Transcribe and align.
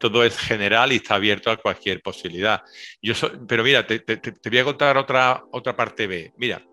todo 0.00 0.24
es 0.24 0.36
general 0.38 0.92
y 0.92 0.96
está 0.96 1.16
abierto 1.16 1.50
a 1.50 1.58
cualquier 1.58 2.00
posibilidad. 2.00 2.62
Yo 3.02 3.12
pero 3.46 3.62
mira, 3.62 3.86
te, 3.86 4.00
te, 4.00 4.50
voy 4.50 4.58
a 4.58 4.64
contar 4.64 4.96
otra, 4.96 5.44
otra 5.52 5.76
parte 5.76 6.06
B. 6.06 6.32
Mira, 6.38 6.64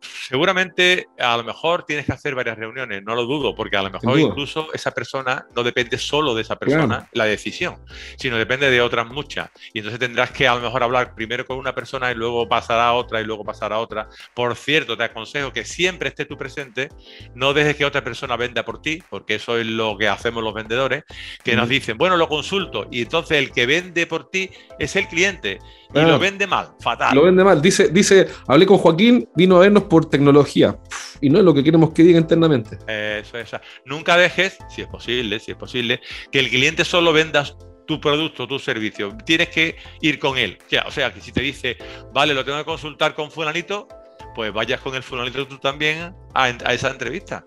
seguramente 0.00 1.08
a 1.18 1.36
lo 1.36 1.44
mejor 1.44 1.84
tienes 1.84 2.06
que 2.06 2.12
hacer 2.12 2.34
varias 2.34 2.56
reuniones, 2.58 3.02
no 3.02 3.14
lo 3.14 3.24
dudo, 3.24 3.54
porque 3.54 3.76
a 3.76 3.82
lo 3.82 3.90
mejor 3.90 4.18
incluso 4.18 4.72
esa 4.72 4.90
persona 4.92 5.46
no 5.54 5.62
depende 5.62 5.98
solo 5.98 6.34
de 6.34 6.42
esa 6.42 6.56
persona 6.56 7.08
la 7.12 7.24
decisión, 7.24 7.76
sino 8.16 8.36
depende 8.36 8.70
de 8.70 8.80
otras 8.80 9.06
muchas. 9.06 9.50
Y 9.72 9.78
entonces 9.78 10.00
tendrás 10.00 10.30
que 10.30 10.48
a 10.48 10.54
lo 10.54 10.60
mejor 10.60 10.82
hablar 10.82 11.14
primero 11.14 11.44
con 11.46 11.58
una 11.58 11.74
persona 11.74 12.10
y 12.10 12.14
luego 12.14 12.48
pasar 12.48 12.80
a 12.80 12.92
otra 12.92 13.20
y 13.20 13.24
luego 13.24 13.44
pasar 13.44 13.72
a 13.72 13.78
otra. 13.78 14.08
Por 14.34 14.56
cierto, 14.56 14.96
te 14.96 15.04
aconsejo 15.04 15.52
que 15.52 15.64
siempre 15.64 16.08
esté 16.08 16.24
tú 16.24 16.36
presente, 16.36 16.88
no 17.34 17.52
dejes 17.52 17.76
que 17.76 17.84
otra 17.84 18.02
persona 18.02 18.36
venda 18.36 18.64
por 18.64 18.82
ti, 18.82 19.02
porque 19.10 19.36
eso 19.36 19.58
es 19.58 19.66
lo 19.66 19.96
que 19.96 20.08
hacemos 20.08 20.42
los 20.42 20.54
vendedores, 20.54 21.04
que 21.42 21.56
nos 21.56 21.68
dicen, 21.68 21.96
bueno, 21.98 22.16
lo 22.16 22.28
consulto, 22.28 22.86
y 22.90 23.02
entonces 23.02 23.38
el 23.38 23.52
que 23.52 23.66
vende 23.66 24.06
por 24.06 24.30
ti 24.30 24.50
es 24.78 24.96
el 24.96 25.08
cliente. 25.08 25.58
Y 26.02 26.04
lo 26.04 26.18
vende 26.18 26.46
mal, 26.46 26.68
fatal. 26.80 27.14
Lo 27.14 27.22
vende 27.22 27.44
mal. 27.44 27.60
Dice, 27.62 27.88
dice, 27.88 28.28
hablé 28.46 28.66
con 28.66 28.78
Joaquín, 28.78 29.28
vino 29.34 29.56
a 29.56 29.60
vernos 29.60 29.84
por 29.84 30.08
tecnología. 30.08 30.78
Y 31.20 31.30
no 31.30 31.38
es 31.38 31.44
lo 31.44 31.54
que 31.54 31.64
queremos 31.64 31.90
que 31.90 32.02
diga 32.02 32.18
internamente. 32.18 32.78
Eso, 32.86 33.38
eso. 33.38 33.58
Nunca 33.84 34.16
dejes, 34.16 34.58
si 34.68 34.82
es 34.82 34.88
posible, 34.88 35.38
si 35.40 35.52
es 35.52 35.56
posible, 35.56 36.00
que 36.30 36.38
el 36.38 36.48
cliente 36.48 36.84
solo 36.84 37.12
venda 37.12 37.44
tu 37.86 38.00
producto, 38.00 38.46
tu 38.46 38.58
servicio. 38.58 39.16
Tienes 39.24 39.48
que 39.48 39.76
ir 40.00 40.18
con 40.18 40.36
él. 40.36 40.58
O 40.86 40.90
sea, 40.90 41.12
que 41.12 41.20
si 41.20 41.32
te 41.32 41.40
dice, 41.40 41.78
vale, 42.12 42.34
lo 42.34 42.44
tengo 42.44 42.58
que 42.58 42.64
consultar 42.64 43.14
con 43.14 43.30
fulanito, 43.30 43.88
pues 44.34 44.52
vayas 44.52 44.80
con 44.80 44.94
el 44.94 45.02
fulanito 45.02 45.46
tú 45.46 45.58
también 45.58 46.12
a 46.34 46.50
esa 46.50 46.90
entrevista. 46.90 47.46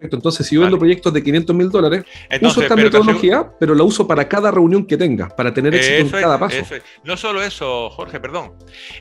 Entonces, 0.00 0.46
si 0.46 0.54
yo 0.54 0.62
vendo 0.62 0.78
proyectos 0.78 1.12
de 1.12 1.22
500 1.22 1.56
mil 1.56 1.70
dólares, 1.70 2.04
uso 2.42 2.62
esta 2.62 2.76
metodología, 2.76 3.50
pero 3.58 3.74
la 3.74 3.82
uso 3.82 4.06
para 4.06 4.28
cada 4.28 4.50
reunión 4.50 4.84
que 4.86 4.96
tenga, 4.96 5.28
para 5.28 5.52
tener 5.54 5.74
éxito 5.74 6.16
en 6.16 6.22
cada 6.22 6.38
paso. 6.38 6.56
No 7.04 7.16
solo 7.16 7.42
eso, 7.42 7.88
Jorge, 7.90 8.20
perdón. 8.20 8.52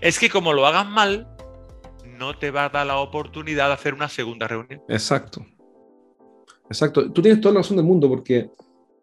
Es 0.02 0.20
que 0.20 0.30
como 0.30 0.54
lo 0.54 0.66
hagas 0.66 0.88
mal, 0.88 1.28
no 2.18 2.38
te 2.38 2.52
va 2.52 2.66
a 2.66 2.70
dar 2.70 2.88
la 2.88 2.98
oportunidad 2.98 3.68
de 3.68 3.74
hacer 3.74 3.94
una 3.94 4.08
segunda 4.08 4.48
reunión. 4.48 4.82
Exacto. 4.88 5.46
Exacto. 6.70 7.12
Tú 7.12 7.22
tienes 7.22 7.42
toda 7.42 7.54
la 7.54 7.60
razón 7.60 7.78
del 7.78 7.86
mundo 7.86 8.08
porque, 8.08 8.50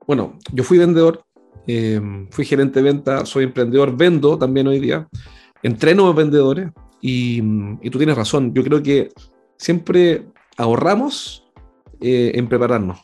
bueno, 0.06 0.38
yo 0.52 0.64
fui 0.64 0.78
vendedor, 0.78 1.24
eh, 1.66 2.00
fui 2.30 2.44
gerente 2.46 2.80
de 2.80 2.90
venta, 2.90 3.26
soy 3.26 3.44
emprendedor, 3.44 3.94
vendo 3.94 4.38
también 4.38 4.66
hoy 4.66 4.80
día, 4.80 5.06
entreno 5.62 6.08
a 6.08 6.12
vendedores 6.14 6.70
y, 7.02 7.42
y 7.82 7.90
tú 7.90 7.98
tienes 7.98 8.16
razón. 8.16 8.54
Yo 8.54 8.64
creo 8.64 8.82
que 8.82 9.10
siempre 9.58 10.24
ahorramos 10.56 11.41
eh, 12.02 12.32
en 12.34 12.48
prepararnos. 12.48 13.00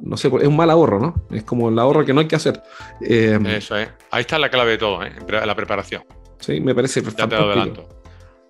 No 0.00 0.16
sé, 0.16 0.28
es 0.28 0.46
un 0.46 0.56
mal 0.56 0.70
ahorro, 0.70 1.00
¿no? 1.00 1.14
Es 1.30 1.42
como 1.44 1.70
el 1.70 1.78
ahorro 1.78 2.04
que 2.04 2.12
no 2.12 2.20
hay 2.20 2.28
que 2.28 2.36
hacer. 2.36 2.62
Eh, 3.00 3.38
Eso 3.46 3.76
es. 3.76 3.88
Ahí 4.10 4.20
está 4.20 4.38
la 4.38 4.50
clave 4.50 4.72
de 4.72 4.78
todo, 4.78 5.02
¿eh? 5.02 5.12
la 5.28 5.54
preparación. 5.54 6.04
Sí, 6.38 6.60
me 6.60 6.74
parece 6.74 7.00
fantástico. 7.02 7.88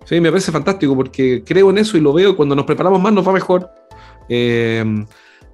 Sí, 0.03 0.19
me 0.19 0.29
parece 0.29 0.51
fantástico 0.51 0.95
porque 0.95 1.43
creo 1.45 1.69
en 1.69 1.77
eso 1.77 1.97
y 1.97 2.01
lo 2.01 2.13
veo. 2.13 2.35
Cuando 2.35 2.55
nos 2.55 2.65
preparamos 2.65 3.01
más 3.01 3.13
nos 3.13 3.27
va 3.27 3.31
mejor. 3.31 3.69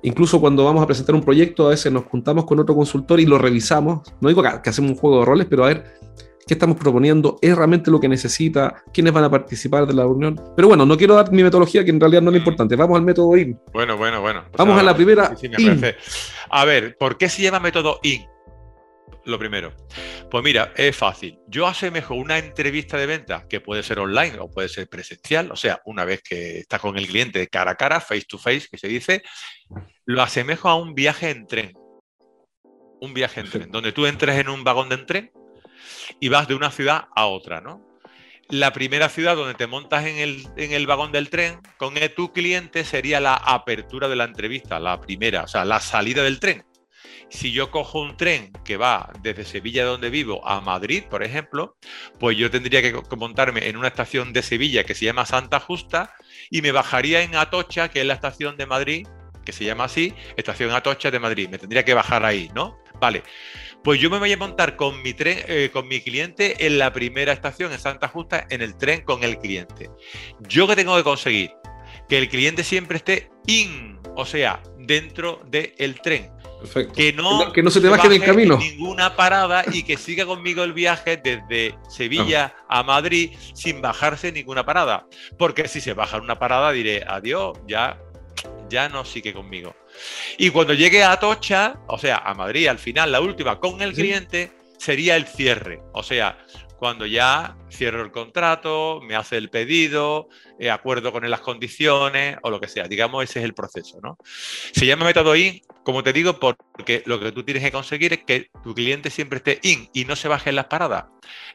incluso 0.02 0.42
cuando 0.42 0.66
vamos 0.66 0.84
a 0.84 0.88
presentar 0.88 1.14
un 1.14 1.24
proyecto, 1.24 1.68
a 1.68 1.70
veces 1.70 1.92
nos 1.92 2.06
juntamos 2.06 2.46
con 2.46 2.60
otro 2.60 2.76
consultor 2.76 3.20
y 3.20 3.26
lo 3.26 3.38
revisamos. 3.38 4.02
No 4.20 4.30
digo 4.30 4.42
que, 4.42 4.50
que 4.64 4.70
hacemos 4.70 4.92
un 4.92 4.98
juego 4.98 5.20
de 5.20 5.26
roles, 5.26 5.48
pero 5.48 5.66
a 5.66 5.68
ver 5.68 5.86
qué 6.48 6.54
estamos 6.56 6.78
proponiendo, 6.78 7.38
es 7.42 7.56
realmente 7.56 7.92
lo 7.92 8.00
que 8.00 8.08
necesita, 8.08 8.84
quiénes 8.94 9.14
van 9.14 9.24
a 9.24 9.32
participar 9.32 9.86
de 9.86 9.94
la 9.94 10.04
reunión. 10.04 10.40
Pero 10.56 10.68
bueno, 10.68 10.86
no 10.86 10.98
quiero 10.98 11.16
dar 11.16 11.32
mi 11.32 11.44
metodología, 11.44 11.84
que 11.84 11.92
en 11.92 12.00
realidad 12.00 12.22
no 12.22 12.32
es 12.32 12.38
importante. 12.38 12.76
Vamos 12.76 12.98
al 12.98 13.04
método 13.04 13.36
IN. 13.38 13.60
Bueno, 13.72 13.98
bueno, 13.98 14.22
bueno. 14.22 14.44
Vamos 14.58 14.80
a 14.80 14.84
la 14.84 14.96
primera. 14.96 15.36
A 16.50 16.66
ver, 16.66 16.98
¿por 16.98 17.18
qué 17.18 17.30
se 17.30 17.42
llama 17.42 17.60
método 17.60 18.00
IN? 18.04 18.26
Lo 19.26 19.40
primero. 19.40 19.74
Pues 20.30 20.44
mira, 20.44 20.74
es 20.76 20.96
fácil. 20.98 21.40
Yo 21.48 21.66
asemejo 21.66 22.14
una 22.14 22.38
entrevista 22.38 22.98
de 22.98 23.06
venta 23.06 23.48
que 23.48 23.62
puede 23.62 23.82
ser 23.82 24.00
online 24.00 24.38
o 24.40 24.50
puede 24.50 24.68
ser 24.68 24.90
presencial, 24.90 25.50
o 25.52 25.56
sea, 25.56 25.82
una 25.86 26.04
vez 26.04 26.22
que 26.22 26.60
estás 26.60 26.82
con 26.82 26.98
el 26.98 27.08
cliente 27.08 27.48
cara 27.48 27.72
a 27.72 27.76
cara, 27.76 28.02
face 28.02 28.26
to 28.28 28.38
face, 28.38 28.68
que 28.70 28.78
se 28.78 28.90
dice, 28.90 29.24
lo 30.06 30.22
asemejo 30.22 30.68
a 30.68 30.76
un 30.76 30.94
viaje 30.94 31.30
en 31.30 31.48
tren. 31.48 31.72
Un 33.00 33.14
viaje 33.14 33.40
en 33.42 33.50
tren, 33.50 33.72
donde 33.72 33.94
tú 33.94 34.06
entres 34.06 34.38
en 34.38 34.50
un 34.50 34.64
vagón 34.64 34.90
de 34.90 34.98
tren 34.98 35.32
y 36.20 36.30
vas 36.30 36.48
de 36.48 36.56
una 36.56 36.72
ciudad 36.72 37.06
a 37.16 37.26
otra, 37.26 37.62
¿no? 37.62 37.82
La 38.50 38.74
primera 38.74 39.10
ciudad 39.10 39.36
donde 39.36 39.54
te 39.54 39.68
montas 39.68 40.06
en 40.06 40.18
el, 40.18 40.48
en 40.58 40.74
el 40.74 40.86
vagón 40.86 41.12
del 41.12 41.30
tren 41.30 41.60
con 41.78 41.96
tu 42.16 42.34
cliente 42.34 42.84
sería 42.84 43.20
la 43.20 43.36
apertura 43.36 44.08
de 44.10 44.16
la 44.16 44.26
entrevista, 44.26 44.80
la 44.80 45.00
primera, 45.00 45.44
o 45.44 45.48
sea, 45.48 45.66
la 45.66 45.80
salida 45.80 46.24
del 46.24 46.40
tren. 46.40 46.66
Si 47.30 47.52
yo 47.52 47.72
cojo 47.72 48.00
un 48.02 48.16
tren 48.16 48.52
que 48.64 48.78
va 48.78 49.12
desde 49.22 49.44
Sevilla, 49.44 49.86
donde 49.86 50.10
vivo, 50.10 50.48
a 50.48 50.62
Madrid, 50.62 51.04
por 51.10 51.24
ejemplo, 51.24 51.78
pues 52.20 52.38
yo 52.38 52.52
tendría 52.52 52.82
que 52.82 52.94
montarme 53.16 53.68
en 53.68 53.78
una 53.78 53.88
estación 53.88 54.34
de 54.34 54.44
Sevilla 54.44 54.84
que 54.84 54.94
se 54.94 55.06
llama 55.06 55.26
Santa 55.26 55.60
Justa 55.60 56.14
y 56.52 56.62
me 56.62 56.72
bajaría 56.72 57.22
en 57.24 57.36
Atocha, 57.36 57.90
que 57.90 58.02
es 58.02 58.06
la 58.06 58.14
estación 58.14 58.56
de 58.58 58.68
Madrid, 58.68 59.08
que 59.44 59.52
se 59.52 59.66
llama 59.66 59.86
así, 59.86 60.14
estación 60.38 60.72
Atocha 60.72 61.10
de 61.10 61.20
Madrid. 61.20 61.50
Me 61.50 61.58
tendría 61.58 61.84
que 61.84 61.94
bajar 61.94 62.24
ahí, 62.24 62.52
¿no? 62.54 62.78
Vale. 63.00 63.24
Pues 63.84 64.00
yo 64.00 64.10
me 64.10 64.18
voy 64.18 64.32
a 64.32 64.38
montar 64.38 64.78
con 64.78 65.02
mi 65.02 65.14
tren, 65.14 65.40
eh, 65.48 65.70
con 65.74 65.88
mi 65.88 66.00
cliente 66.00 66.66
en 66.66 66.80
la 66.80 66.94
primera 66.94 67.34
estación, 67.34 67.74
en 67.74 67.80
Santa 67.80 68.08
Justa, 68.08 68.48
en 68.50 68.62
el 68.62 68.78
tren 68.78 69.02
con 69.02 69.24
el 69.24 69.38
cliente. 69.38 69.90
Yo 70.48 70.68
que 70.68 70.76
tengo 70.76 70.96
que 70.96 71.04
conseguir 71.04 71.52
que 72.08 72.18
el 72.18 72.30
cliente 72.30 72.64
siempre 72.64 72.98
esté 72.98 73.30
in, 73.46 74.00
o 74.16 74.26
sea, 74.26 74.62
dentro 74.78 75.42
del 75.48 76.00
tren. 76.02 76.32
Perfecto. 76.62 76.94
Que 76.94 77.12
no, 77.12 77.52
que 77.52 77.62
no 77.62 77.70
se 77.70 77.82
te 77.82 77.90
baje 77.90 78.08
del 78.08 78.24
camino. 78.24 78.58
Ninguna 78.58 79.18
parada 79.18 79.66
y 79.70 79.84
que 79.84 79.98
siga 79.98 80.26
conmigo 80.26 80.64
el 80.64 80.72
viaje 80.72 81.18
desde 81.18 81.76
Sevilla 81.90 82.56
a 82.70 82.84
Madrid 82.84 83.32
sin 83.54 83.82
bajarse 83.82 84.32
ninguna 84.32 84.66
parada. 84.66 85.08
Porque 85.38 85.68
si 85.68 85.82
se 85.82 85.94
baja 85.94 86.20
una 86.20 86.40
parada 86.40 86.72
diré 86.72 87.04
adiós, 87.06 87.58
ya, 87.68 88.00
ya 88.70 88.88
no 88.88 89.04
sigue 89.04 89.34
conmigo. 89.34 89.76
Y 90.38 90.50
cuando 90.50 90.74
llegue 90.74 91.04
a 91.04 91.12
Atocha, 91.12 91.80
o 91.88 91.98
sea, 91.98 92.18
a 92.18 92.34
Madrid, 92.34 92.68
al 92.68 92.80
final, 92.80 93.12
la 93.12 93.22
última 93.22 93.60
con 93.60 93.82
el 93.82 93.94
cliente, 93.94 94.52
sería 94.78 95.16
el 95.16 95.26
cierre. 95.26 95.82
O 95.94 96.04
sea, 96.04 96.38
cuando 96.78 97.06
ya 97.06 97.56
cierro 97.72 98.04
el 98.04 98.12
contrato, 98.12 99.00
me 99.02 99.16
hace 99.16 99.38
el 99.38 99.50
pedido, 99.50 100.28
eh, 100.60 100.70
acuerdo 100.70 101.14
con 101.14 101.24
él 101.24 101.32
las 101.32 101.40
condiciones 101.40 102.38
o 102.42 102.50
lo 102.50 102.60
que 102.60 102.68
sea. 102.68 102.90
Digamos, 102.90 103.24
ese 103.24 103.40
es 103.40 103.46
el 103.46 103.54
proceso, 103.54 104.00
¿no? 104.04 104.18
Se 104.26 104.86
llama 104.86 105.06
método 105.06 105.36
IN, 105.36 105.62
como 105.86 106.04
te 106.04 106.12
digo, 106.12 106.40
porque 106.40 107.04
lo 107.06 107.20
que 107.20 107.32
tú 107.32 107.44
tienes 107.44 107.64
que 107.64 107.72
conseguir 107.72 108.12
es 108.12 108.26
que 108.26 108.50
tu 108.64 108.74
cliente 108.74 109.10
siempre 109.10 109.38
esté 109.38 109.60
IN 109.64 109.90
y 109.94 110.04
no 110.06 110.18
se 110.18 110.28
baje 110.28 110.50
en 110.50 110.58
las 110.58 110.66
paradas. 110.66 111.06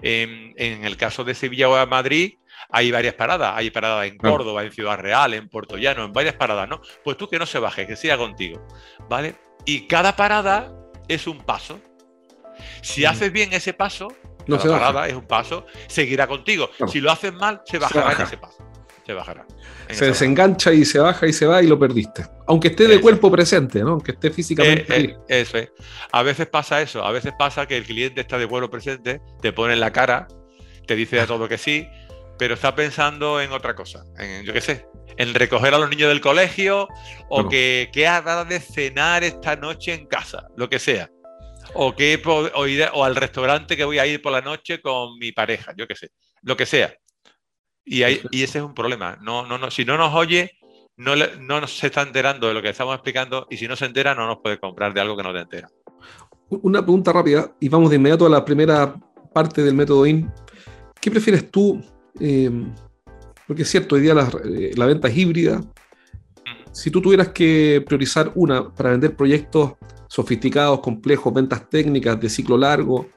en 0.01 0.85
el 0.85 0.97
caso 0.97 1.25
de 1.25 1.35
Sevilla 1.35 1.69
o 1.69 1.87
Madrid, 1.87 2.39
hay 2.71 2.91
varias 2.91 3.15
paradas, 3.15 3.55
hay 3.57 3.71
paradas 3.71 4.07
en 4.07 4.19
Córdoba, 4.19 4.63
en 4.63 4.73
Ciudad 4.73 4.99
Real, 4.99 5.35
en 5.35 5.49
Puerto 5.49 5.77
Llano, 5.77 6.05
en 6.05 6.13
varias 6.13 6.35
paradas, 6.35 6.69
¿no? 6.69 6.81
Pues 7.03 7.17
tú 7.17 7.29
que 7.29 7.39
no 7.39 7.47
se 7.47 7.59
baje, 7.59 7.87
que 7.87 7.97
siga 7.97 8.19
contigo, 8.19 8.67
¿vale? 9.09 9.37
Y 9.65 9.87
cada 9.87 10.17
parada 10.17 10.73
es 11.09 11.27
un 11.27 11.39
paso. 11.39 11.81
Si 12.83 13.05
haces 13.05 13.33
bien 13.33 13.53
ese 13.53 13.73
paso, 13.73 14.09
no 14.47 14.59
cada 14.59 14.79
parada 14.79 15.09
es 15.09 15.15
un 15.15 15.27
paso, 15.27 15.67
seguirá 15.87 16.27
contigo. 16.27 16.71
Si 16.89 17.01
lo 17.01 17.11
haces 17.11 17.33
mal, 17.33 17.63
se 17.65 17.79
bajará 17.79 18.13
en 18.13 18.21
ese 18.23 18.37
paso. 18.37 18.65
Se 19.07 19.15
bajará. 19.15 19.47
Se 19.89 20.05
desengancha 20.05 20.71
y 20.71 20.85
se 20.85 20.99
baja 20.99 21.27
y 21.27 21.33
se 21.33 21.47
va 21.47 21.63
y 21.63 21.67
lo 21.67 21.79
perdiste. 21.79 22.27
Aunque 22.47 22.69
esté 22.69 22.87
de 22.87 23.01
cuerpo 23.01 23.31
presente, 23.31 23.81
¿no? 23.81 23.93
Aunque 23.93 24.13
esté 24.13 24.31
físicamente. 24.31 24.85
Eh, 24.95 25.17
eh, 25.29 25.41
eso 25.41 25.57
es. 25.57 25.73
A 26.13 26.23
veces 26.23 26.47
pasa 26.47 26.83
eso. 26.83 27.03
A 27.03 27.11
veces 27.11 27.33
pasa 27.39 27.65
que 27.67 27.79
el 27.79 27.85
cliente 27.85 28.21
está 28.21 28.37
de 28.37 28.47
cuerpo 28.47 28.69
presente, 28.69 29.23
te 29.41 29.53
pone 29.53 29.73
en 29.73 29.81
la 29.81 29.93
cara, 29.93 30.29
te 30.87 30.95
dice 30.95 31.21
a 31.21 31.27
todo 31.27 31.49
que 31.49 31.57
sí, 31.57 31.89
pero 32.39 32.55
está 32.55 32.75
pensando 32.75 33.41
en 33.41 33.53
otra 33.53 33.75
cosa, 33.75 34.05
en, 34.19 34.45
yo 34.45 34.53
qué 34.53 34.61
sé, 34.61 34.87
en 35.17 35.35
recoger 35.35 35.75
a 35.75 35.79
los 35.79 35.91
niños 35.91 36.09
del 36.09 36.21
colegio 36.21 36.89
o 37.29 37.49
que 37.49 37.91
qué 37.93 38.07
hará 38.07 38.45
de 38.45 38.61
cenar 38.61 39.25
esta 39.25 39.57
noche 39.57 39.93
en 39.95 40.07
casa, 40.07 40.47
lo 40.57 40.69
que 40.69 40.79
sea. 40.79 41.11
O, 41.75 41.95
que, 41.95 42.23
o, 42.25 43.05
al 43.05 43.17
restaurante 43.17 43.77
que 43.77 43.85
voy 43.85 43.99
a 43.99 44.07
ir 44.07 44.23
por 44.23 44.33
la 44.33 44.41
noche 44.41 44.81
con 44.81 45.19
mi 45.19 45.33
pareja, 45.33 45.75
yo 45.77 45.87
qué 45.87 45.95
sé, 45.95 46.11
lo 46.43 46.57
que 46.57 46.65
sea. 46.65 46.95
Y, 47.85 48.03
y 48.05 48.43
ese 48.43 48.59
es 48.59 48.65
un 48.65 48.75
problema. 48.75 49.19
No, 49.21 49.45
no, 49.45 49.59
no, 49.59 49.71
si 49.71 49.85
no 49.85 49.99
nos 49.99 50.15
oye, 50.15 50.59
no, 50.97 51.15
no 51.17 51.67
se 51.67 51.89
está 51.89 52.03
enterando 52.03 52.49
de 52.49 52.55
lo 52.55 52.63
que 52.63 52.71
estamos 52.71 52.95
explicando 52.95 53.47
y 53.51 53.57
si 53.57 53.69
no 53.69 53.77
se 53.77 53.87
entera, 53.87 54.15
no 54.15 54.27
nos 54.27 54.39
puede 54.39 54.59
comprar 54.59 54.95
de 54.95 55.01
algo 55.01 55.17
que 55.17 55.23
no 55.23 55.33
te 55.33 55.41
entera. 55.41 55.69
Una 56.49 56.83
pregunta 56.83 57.13
rápida 57.13 57.53
y 57.61 57.69
vamos 57.69 57.91
de 57.91 57.97
inmediato 57.97 58.27
a 58.27 58.31
la 58.31 58.45
primera 58.45 58.95
parte 59.33 59.63
del 59.63 59.75
método 59.75 60.07
IN. 60.07 60.33
¿Qué 61.01 61.11
prefieres 61.11 61.51
tú? 61.51 61.83
Eh, 62.21 62.51
porque 63.47 63.63
es 63.63 63.71
cierto, 63.71 63.95
hoy 63.95 64.03
día 64.03 64.15
la, 64.15 64.31
eh, 64.45 64.73
la, 64.77 64.87
venta 64.87 65.09
es 65.09 65.17
híbrida. 65.17 65.63
Si 66.73 66.91
tú 66.91 67.01
tuvieras 67.01 67.29
que 67.29 67.83
priorizar 67.87 68.31
una 68.35 68.73
para 68.73 68.91
vender 68.91 69.17
proyectos 69.17 69.73
sofisticados, 70.09 70.81
complejos, 70.81 71.33
ventas 71.33 71.69
técnicas 71.69 72.21
de 72.21 72.29
ciclo 72.29 72.57
largo, 72.57 73.09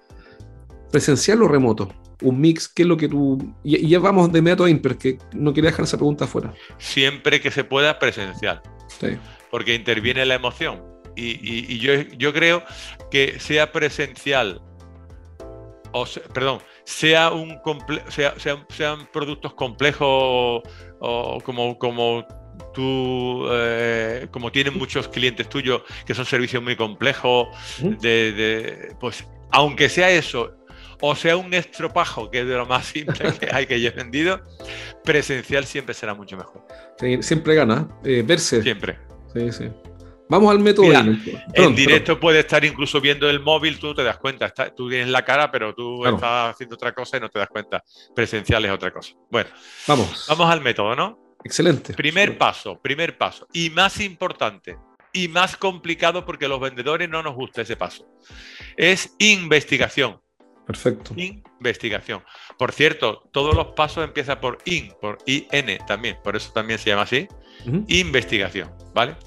presencial 0.91 1.41
o 1.43 1.47
remoto, 1.47 1.93
un 2.21 2.39
mix, 2.39 2.67
¿qué 2.67 2.83
es 2.83 2.87
lo 2.87 2.97
que 2.97 3.07
tú... 3.07 3.37
Y, 3.63 3.87
ya 3.87 3.99
vamos 3.99 4.31
de 4.31 4.41
método 4.41 4.67
IN, 4.67 4.81
pero 4.81 4.93
es 4.93 4.99
que 4.99 5.17
no 5.33 5.53
quería 5.53 5.71
dejar 5.71 5.85
esa 5.85 5.97
pregunta 5.97 6.27
fuera. 6.27 6.53
Siempre 6.77 7.41
que 7.41 7.51
se 7.51 7.63
pueda, 7.63 7.99
presencial. 7.99 8.61
Sí. 8.99 9.17
Porque 9.49 9.75
interviene 9.75 10.25
la 10.25 10.35
emoción. 10.35 10.81
Y, 11.15 11.39
y, 11.73 11.79
yo, 11.79 11.93
yo 12.17 12.31
creo 12.31 12.63
que 13.09 13.39
sea 13.39 13.71
presencial 13.71 14.61
o 15.91 16.05
perdón, 16.33 16.59
sea 16.91 17.31
un 17.31 17.59
sea, 18.09 18.35
sean 18.37 19.07
productos 19.11 19.53
complejos 19.53 20.61
o 20.99 21.37
como, 21.43 21.77
como 21.77 22.25
tú, 22.73 23.47
eh, 23.51 24.27
como 24.31 24.51
tienen 24.51 24.77
muchos 24.77 25.07
clientes 25.07 25.47
tuyos 25.49 25.83
que 26.05 26.13
son 26.13 26.25
servicios 26.25 26.61
muy 26.61 26.75
complejos, 26.75 27.47
de, 27.79 28.95
pues 28.99 29.25
aunque 29.51 29.89
sea 29.89 30.09
eso, 30.11 30.53
o 31.01 31.15
sea 31.15 31.37
un 31.37 31.53
estropajo, 31.53 32.29
que 32.29 32.41
es 32.41 32.47
de 32.47 32.55
lo 32.55 32.65
más 32.65 32.85
simple 32.85 33.33
que 33.39 33.49
hay 33.51 33.65
que 33.65 33.79
yo 33.81 33.89
he 33.89 33.91
vendido, 33.91 34.41
presencial 35.03 35.65
siempre 35.65 35.93
será 35.93 36.13
mucho 36.13 36.37
mejor. 36.37 36.65
siempre 37.21 37.55
gana, 37.55 37.87
eh, 38.03 38.23
verse. 38.25 38.61
Siempre. 38.61 38.99
Sí, 39.33 39.51
sí. 39.51 39.69
Vamos 40.31 40.49
al 40.49 40.59
método. 40.59 40.93
en 41.53 41.75
directo 41.75 42.17
puede 42.17 42.39
estar 42.39 42.63
incluso 42.63 43.01
viendo 43.01 43.29
el 43.29 43.41
móvil, 43.41 43.77
tú 43.77 43.93
te 43.93 44.01
das 44.01 44.17
cuenta. 44.17 44.49
tú 44.73 44.89
tienes 44.89 45.09
la 45.09 45.25
cara, 45.25 45.51
pero 45.51 45.75
tú 45.75 46.05
estás 46.05 46.53
haciendo 46.53 46.75
otra 46.75 46.93
cosa 46.93 47.17
y 47.17 47.19
no 47.19 47.27
te 47.27 47.37
das 47.37 47.49
cuenta. 47.49 47.83
Presencial 48.15 48.63
es 48.63 48.71
otra 48.71 48.91
cosa. 48.91 49.13
Bueno, 49.29 49.49
vamos. 49.87 50.25
Vamos 50.29 50.49
al 50.49 50.61
método, 50.61 50.95
¿no? 50.95 51.35
Excelente. 51.43 51.93
Primer 51.95 52.37
paso, 52.37 52.79
primer 52.79 53.17
paso. 53.17 53.45
Y 53.51 53.71
más 53.71 53.99
importante 53.99 54.77
y 55.11 55.27
más 55.27 55.57
complicado 55.57 56.25
porque 56.25 56.47
los 56.47 56.61
vendedores 56.61 57.09
no 57.09 57.21
nos 57.21 57.35
gusta 57.35 57.63
ese 57.63 57.75
paso. 57.75 58.07
Es 58.77 59.13
investigación. 59.19 60.21
Perfecto. 60.65 61.13
Investigación. 61.17 62.23
Por 62.57 62.71
cierto, 62.71 63.27
todos 63.33 63.53
los 63.53 63.73
pasos 63.73 64.05
empiezan 64.05 64.39
por 64.39 64.59
IN, 64.63 64.93
por 65.01 65.17
IN 65.25 65.77
también, 65.85 66.17
por 66.23 66.37
eso 66.37 66.53
también 66.53 66.79
se 66.79 66.91
llama 66.91 67.01
así. 67.01 67.27
Investigación, 67.87 68.71
¿vale? 68.93 69.17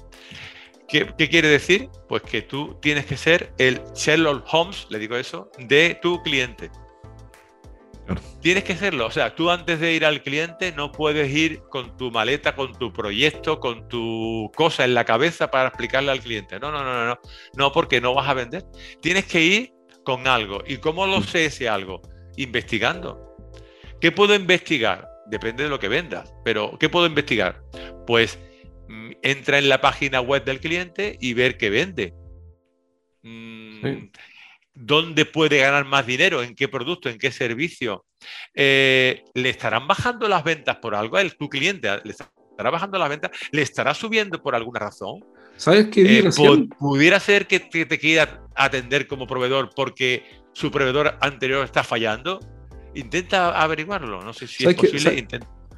¿Qué, 0.87 1.05
quiere 1.29 1.47
decir? 1.47 1.89
Pues 2.07 2.21
que 2.21 2.41
tú 2.41 2.77
tienes 2.81 3.05
que 3.05 3.17
ser 3.17 3.53
el 3.57 3.81
Sherlock 3.95 4.45
Holmes, 4.51 4.87
le 4.89 4.99
digo 4.99 5.15
eso, 5.15 5.49
de 5.57 5.97
tu 6.01 6.21
cliente. 6.21 6.69
Tienes 8.41 8.63
que 8.63 8.75
serlo. 8.75 9.07
O 9.07 9.11
sea, 9.11 9.33
tú 9.33 9.49
antes 9.49 9.79
de 9.79 9.93
ir 9.93 10.05
al 10.05 10.21
cliente 10.21 10.71
no 10.71 10.91
puedes 10.91 11.31
ir 11.33 11.61
con 11.69 11.97
tu 11.97 12.11
maleta, 12.11 12.55
con 12.55 12.77
tu 12.77 12.93
proyecto, 12.93 13.59
con 13.59 13.87
tu 13.87 14.51
cosa 14.55 14.85
en 14.85 14.93
la 14.93 15.05
cabeza 15.05 15.49
para 15.49 15.69
explicarle 15.69 16.11
al 16.11 16.19
cliente. 16.19 16.59
No, 16.59 16.71
no, 16.71 16.83
no, 16.83 16.93
no, 16.93 17.05
no. 17.07 17.19
No, 17.55 17.71
porque 17.71 17.99
no 17.99 18.13
vas 18.13 18.29
a 18.29 18.35
vender. 18.35 18.63
Tienes 19.01 19.25
que 19.25 19.41
ir 19.41 19.73
con 20.03 20.27
algo. 20.27 20.63
¿Y 20.67 20.77
cómo 20.77 21.07
lo 21.07 21.19
mm. 21.19 21.23
sé 21.23 21.45
ese 21.45 21.67
algo? 21.67 22.01
Investigando. 22.37 23.35
¿Qué 23.99 24.11
puedo 24.11 24.35
investigar? 24.35 25.09
Depende 25.25 25.63
de 25.63 25.69
lo 25.69 25.79
que 25.79 25.87
vendas. 25.87 26.31
Pero, 26.43 26.77
¿qué 26.79 26.89
puedo 26.89 27.07
investigar? 27.07 27.63
Pues 28.05 28.37
entra 29.21 29.57
en 29.57 29.69
la 29.69 29.81
página 29.81 30.21
web 30.21 30.43
del 30.43 30.59
cliente 30.59 31.17
y 31.19 31.33
ver 31.33 31.57
qué 31.57 31.69
vende. 31.69 32.13
Mm, 33.23 34.09
¿Dónde 34.73 35.25
puede 35.25 35.59
ganar 35.59 35.85
más 35.85 36.05
dinero? 36.05 36.43
¿En 36.43 36.53
qué 36.53 36.67
producto? 36.67 37.09
¿En 37.09 37.17
qué 37.17 37.31
servicio? 37.31 38.05
Eh, 38.53 39.23
¿Le 39.33 39.49
estarán 39.49 39.87
bajando 39.87 40.27
las 40.27 40.43
ventas 40.43 40.77
por 40.77 40.95
algo? 40.95 41.17
¿El, 41.17 41.35
tu 41.37 41.49
cliente 41.49 41.89
le 42.03 42.11
estará 42.11 42.69
bajando 42.69 42.99
las 42.99 43.09
ventas? 43.09 43.31
¿Le 43.51 43.61
estará 43.61 43.93
subiendo 43.93 44.41
por 44.41 44.53
alguna 44.53 44.79
razón? 44.79 45.23
¿Sabes 45.55 45.87
qué? 45.87 46.19
Eh, 46.19 46.29
¿Pudiera 46.77 47.19
ser 47.19 47.47
que 47.47 47.61
te, 47.61 47.87
quiera 47.97 48.41
atender 48.55 49.07
como 49.07 49.25
proveedor 49.25 49.69
porque 49.73 50.23
su 50.51 50.69
proveedor 50.69 51.17
anterior 51.21 51.63
está 51.63 51.83
fallando? 51.83 52.39
Intenta 52.93 53.61
averiguarlo. 53.61 54.21
No 54.21 54.33
sé 54.33 54.47
si 54.47 54.67
es 54.67 54.75
posible. 54.75 55.25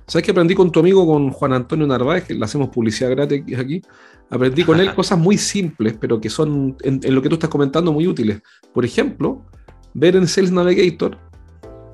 ¿Sabes 0.07 0.23
que 0.23 0.31
aprendí 0.31 0.55
con 0.55 0.71
tu 0.71 0.79
amigo, 0.79 1.05
con 1.05 1.31
Juan 1.31 1.51
Antonio 1.51 1.85
Narváez, 1.85 2.23
que 2.23 2.33
le 2.33 2.45
hacemos 2.45 2.69
publicidad 2.69 3.11
gratis 3.11 3.43
aquí? 3.59 3.81
Aprendí 4.29 4.63
con 4.63 4.79
él 4.79 4.93
cosas 4.95 5.19
muy 5.19 5.37
simples, 5.37 5.95
pero 5.99 6.21
que 6.21 6.29
son, 6.29 6.77
en, 6.83 7.01
lo 7.13 7.21
que 7.21 7.27
tú 7.27 7.35
estás 7.35 7.49
comentando, 7.49 7.91
muy 7.91 8.07
útiles. 8.07 8.41
Por 8.73 8.85
ejemplo, 8.85 9.45
ver 9.93 10.15
en 10.15 10.25
Sales 10.25 10.51
Navigator, 10.51 11.17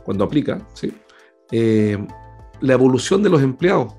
cuando 0.06 0.24
aplica, 0.24 0.68
¿sí? 0.76 0.94
Eh, 1.52 1.98
la 2.62 2.74
evolución 2.74 3.24
de 3.24 3.30
los 3.30 3.42
empleados. 3.42 3.96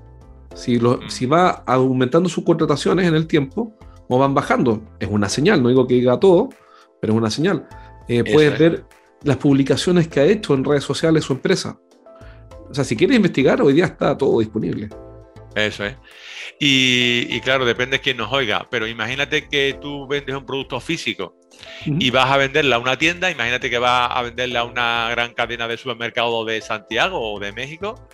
Si, 0.53 0.79
mm. 0.79 1.09
si 1.09 1.25
va 1.25 1.63
aumentando 1.65 2.29
sus 2.29 2.45
contrataciones 2.45 3.07
en 3.07 3.15
el 3.15 3.27
tiempo 3.27 3.75
o 4.07 4.17
van 4.17 4.33
bajando, 4.33 4.81
es 4.97 5.09
una 5.09 5.27
señal. 5.27 5.61
No 5.61 5.67
digo 5.67 5.85
que 5.87 5.95
diga 5.95 6.17
todo, 6.21 6.49
pero 7.01 7.11
es 7.11 7.19
una 7.19 7.29
señal. 7.29 7.67
Eh, 8.07 8.23
puedes 8.23 8.57
ver 8.57 8.85
las 9.23 9.37
publicaciones 9.37 10.07
que 10.07 10.21
ha 10.21 10.25
hecho 10.25 10.53
en 10.53 10.63
redes 10.63 10.85
sociales 10.85 11.25
su 11.25 11.33
empresa. 11.33 11.77
O 12.75 12.83
sea, 12.83 12.83
si 12.83 12.97
quieres 12.97 13.15
investigar, 13.15 13.61
hoy 13.61 13.71
día 13.71 13.85
está 13.85 14.17
todo 14.17 14.39
disponible. 14.39 14.89
Eso 15.55 15.85
es. 15.85 15.95
Y, 16.59 17.39
claro, 17.39 17.63
depende 17.63 17.99
de 17.99 18.01
quién 18.01 18.17
nos 18.17 18.33
oiga, 18.33 18.67
pero 18.69 18.85
imagínate 18.85 19.47
que 19.47 19.77
tú 19.81 20.05
vendes 20.07 20.35
un 20.35 20.45
producto 20.45 20.81
físico 20.81 21.37
y 21.85 22.09
vas 22.09 22.29
a 22.29 22.35
venderla 22.35 22.75
a 22.75 22.79
una 22.79 22.97
tienda, 22.97 23.31
imagínate 23.31 23.69
que 23.69 23.77
vas 23.77 24.11
a 24.11 24.21
venderla 24.23 24.59
a 24.59 24.63
una 24.65 25.07
gran 25.09 25.33
cadena 25.33 25.69
de 25.69 25.77
supermercado 25.77 26.43
de 26.43 26.59
Santiago 26.59 27.17
o 27.17 27.39
de 27.39 27.53
México, 27.53 28.09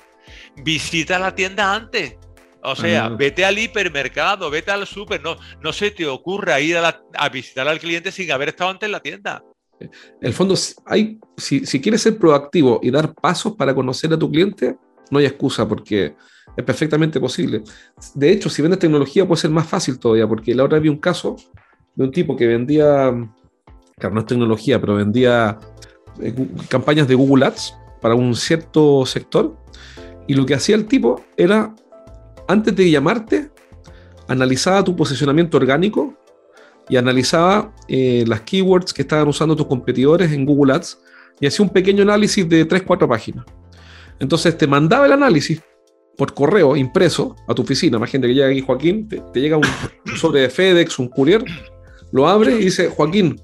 visita 0.58 1.18
la 1.18 1.34
tienda 1.34 1.74
antes. 1.74 2.20
O 2.62 2.76
sea, 2.76 3.10
vete 3.10 3.44
al 3.44 3.58
hipermercado, 3.58 4.52
vete 4.52 4.70
al 4.70 4.86
super, 4.86 5.24
no, 5.24 5.38
no 5.60 5.74
se 5.74 5.90
te 5.90 6.06
ocurra 6.06 6.60
ir 6.60 6.78
a, 6.78 7.02
a 7.16 7.30
visitar 7.30 7.68
al 7.68 7.80
cliente 7.80 8.12
sin 8.12 8.32
haber 8.32 8.50
estado 8.50 8.70
antes 8.70 8.86
en 8.86 8.92
la 8.92 9.00
tienda. 9.00 9.44
En 9.86 10.28
el 10.28 10.34
fondo, 10.34 10.56
hay, 10.86 11.20
si, 11.38 11.82
quieres 11.82 12.02
ser 12.02 12.18
proactivo 12.18 12.80
y 12.82 12.92
dar 12.92 13.14
pasos 13.14 13.56
para 13.56 13.74
conocer 13.74 14.14
a 14.14 14.20
tu 14.20 14.30
cliente, 14.30 14.78
no 15.10 15.20
hay 15.20 15.26
excusa 15.26 15.68
porque 15.68 16.16
es 16.56 16.64
perfectamente 16.66 17.20
posible. 17.20 17.64
De 18.16 18.32
hecho, 18.32 18.50
si 18.50 18.62
vendes 18.62 18.80
tecnología 18.80 19.28
puede 19.28 19.42
ser 19.42 19.52
más 19.52 19.68
fácil 19.68 20.00
todavía, 20.00 20.28
porque 20.28 20.54
la 20.56 20.64
otra 20.64 20.80
vi 20.80 20.90
un 20.90 21.00
caso 21.00 21.36
de 21.96 22.04
un 22.04 22.12
tipo 22.12 22.36
que 22.36 22.48
vendía, 22.48 23.12
claro, 23.98 24.16
no 24.16 24.22
es 24.22 24.26
tecnología, 24.26 24.80
pero 24.80 24.96
vendía 24.96 25.60
eh, 26.22 26.34
campañas 26.70 27.08
de 27.08 27.16
Google 27.16 27.46
Ads 27.46 27.76
para 28.02 28.16
un 28.16 28.36
cierto 28.36 29.06
sector. 29.06 29.58
Y 30.28 30.34
lo 30.34 30.46
que 30.46 30.54
hacía 30.54 30.76
el 30.76 30.86
tipo 30.86 31.24
era, 31.36 31.76
antes 32.48 32.76
de 32.76 32.90
llamarte, 32.90 33.52
analizaba 34.28 34.84
tu 34.84 34.96
posicionamiento 34.96 35.58
orgánico 35.58 36.21
y 36.90 36.98
analizaba 36.98 37.74
eh, 37.88 38.24
las 38.28 38.42
keywords 38.42 38.94
que 38.94 39.04
estaban 39.04 39.28
usando 39.28 39.56
tus 39.56 39.68
competidores 39.68 40.32
en 40.32 40.46
Google 40.46 40.74
Ads 40.74 41.00
y 41.40 41.48
hacía 41.48 41.66
un 41.66 41.72
pequeño 41.72 42.04
análisis 42.04 42.48
de 42.48 42.68
3-4 42.68 43.08
páginas. 43.08 43.46
Entonces 44.20 44.58
te 44.58 44.68
mandaba 44.68 45.06
el 45.06 45.14
análisis 45.14 45.62
por 46.18 46.34
correo 46.34 46.76
impreso 46.76 47.36
a 47.48 47.56
tu 47.56 47.64
oficina. 47.64 47.98
Imagínate 47.98 48.28
que 48.28 48.34
llega 48.36 48.48
aquí 48.48 48.62
Joaquín, 48.62 49.08
te, 49.08 49.40
llega 49.40 49.58
un, 49.58 49.64
sobre 50.16 50.42
de 50.42 50.50
FedEx, 50.50 51.00
un 51.00 51.08
courier, 51.08 51.44
lo 52.12 52.28
abre 52.28 52.56
y 52.56 52.66
dice, 52.66 52.90
Joaquín, 52.90 53.42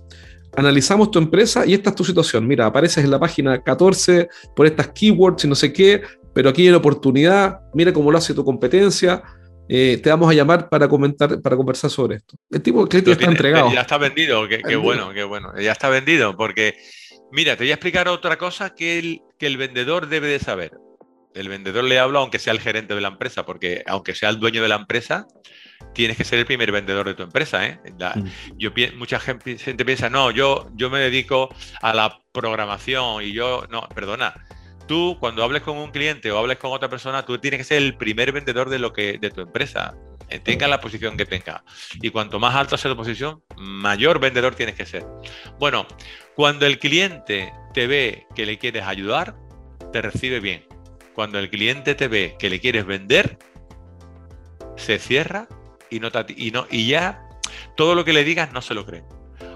analizamos 0.55 1.09
tu 1.11 1.19
empresa 1.19 1.65
y 1.65 1.73
esta 1.73 1.89
es 1.89 1.95
tu 1.95 2.03
situación. 2.03 2.45
Mira, 2.45 2.65
apareces 2.65 3.03
en 3.03 3.11
la 3.11 3.19
página 3.19 3.63
14 3.63 4.29
por 4.55 4.67
estas 4.67 4.89
keywords 4.89 5.45
y 5.45 5.47
no 5.47 5.55
sé 5.55 5.73
qué, 5.73 6.01
pero 6.33 6.49
aquí 6.49 6.63
hay 6.63 6.69
una 6.69 6.77
oportunidad, 6.77 7.61
mira 7.73 7.91
cómo 7.93 8.11
lo 8.11 8.17
hace 8.17 8.33
tu 8.33 8.45
competencia, 8.45 9.23
eh, 9.69 9.99
te 10.01 10.09
vamos 10.09 10.29
a 10.29 10.33
llamar 10.33 10.69
para 10.69 10.87
comentar, 10.87 11.41
para 11.41 11.55
conversar 11.55 11.89
sobre 11.89 12.17
esto. 12.17 12.37
El 12.49 12.61
tipo 12.61 12.83
de 12.83 12.89
cliente 12.89 13.11
está 13.11 13.25
entregado. 13.25 13.71
Ya 13.73 13.81
está 13.81 13.97
vendido, 13.97 14.47
qué, 14.47 14.75
bueno, 14.75 15.13
qué 15.13 15.23
bueno. 15.23 15.53
Ya 15.59 15.71
está 15.71 15.89
vendido, 15.89 16.35
porque, 16.37 16.77
mira, 17.31 17.55
te 17.55 17.63
voy 17.63 17.71
a 17.71 17.75
explicar 17.75 18.07
otra 18.07 18.37
cosa 18.37 18.73
que 18.73 18.99
el, 18.99 19.21
que 19.37 19.47
el 19.47 19.57
vendedor 19.57 20.07
debe 20.07 20.27
de 20.27 20.39
saber. 20.39 20.71
El 21.33 21.49
vendedor 21.49 21.83
le 21.83 21.99
habla 21.99 22.19
aunque 22.19 22.39
sea 22.39 22.53
el 22.53 22.59
gerente 22.59 22.95
de 22.95 23.01
la 23.01 23.09
empresa, 23.09 23.45
porque 23.45 23.83
aunque 23.85 24.15
sea 24.15 24.29
el 24.29 24.39
dueño 24.39 24.61
de 24.61 24.69
la 24.69 24.75
empresa, 24.75 25.27
tienes 25.93 26.17
que 26.17 26.23
ser 26.23 26.39
el 26.39 26.45
primer 26.45 26.71
vendedor 26.71 27.07
de 27.07 27.13
tu 27.13 27.23
empresa. 27.23 27.65
¿eh? 27.65 27.79
Mm. 27.85 28.57
yo, 28.57 28.71
mucha 28.95 29.19
gente, 29.19 29.57
gente, 29.57 29.85
piensa, 29.85 30.09
no, 30.09 30.31
yo, 30.31 30.69
yo 30.75 30.89
me 30.89 30.99
dedico 30.99 31.49
a 31.81 31.93
la 31.93 32.19
programación 32.31 33.23
y 33.23 33.33
yo, 33.33 33.65
no, 33.69 33.87
perdona, 33.89 34.33
tú 34.87 35.17
cuando 35.19 35.43
hables 35.43 35.61
con 35.61 35.77
un 35.77 35.91
cliente 35.91 36.31
o 36.31 36.37
hables 36.37 36.57
con 36.57 36.71
otra 36.71 36.89
persona, 36.89 37.25
tú 37.25 37.37
tienes 37.37 37.59
que 37.59 37.63
ser 37.63 37.77
el 37.77 37.95
primer 37.95 38.31
vendedor 38.31 38.69
de 38.69 38.79
lo 38.79 38.93
que 38.93 39.17
de 39.17 39.29
tu 39.29 39.41
empresa, 39.41 39.95
eh, 40.29 40.39
tenga 40.39 40.67
la 40.67 40.81
posición 40.81 41.17
que 41.17 41.25
tenga. 41.25 41.63
Y 42.01 42.09
cuanto 42.09 42.39
más 42.39 42.55
alta 42.55 42.77
sea 42.77 42.91
tu 42.91 42.97
posición, 42.97 43.43
mayor 43.57 44.19
vendedor 44.19 44.55
tienes 44.55 44.75
que 44.75 44.85
ser. 44.85 45.05
Bueno, 45.59 45.85
cuando 46.35 46.65
el 46.65 46.79
cliente 46.79 47.53
te 47.73 47.87
ve 47.87 48.27
que 48.35 48.45
le 48.45 48.57
quieres 48.57 48.83
ayudar, 48.83 49.35
te 49.91 50.01
recibe 50.01 50.39
bien. 50.39 50.65
Cuando 51.13 51.39
el 51.39 51.49
cliente 51.49 51.95
te 51.95 52.07
ve 52.07 52.35
que 52.37 52.49
le 52.49 52.59
quieres 52.59 52.85
vender, 52.85 53.37
se 54.75 54.99
cierra 54.99 55.47
y 55.89 55.99
no 55.99 56.67
y 56.69 56.87
ya 56.87 57.27
todo 57.75 57.95
lo 57.95 58.03
que 58.03 58.13
le 58.13 58.23
digas 58.23 58.51
no 58.51 58.61
se 58.61 58.73
lo 58.73 58.85
cree. 58.85 59.03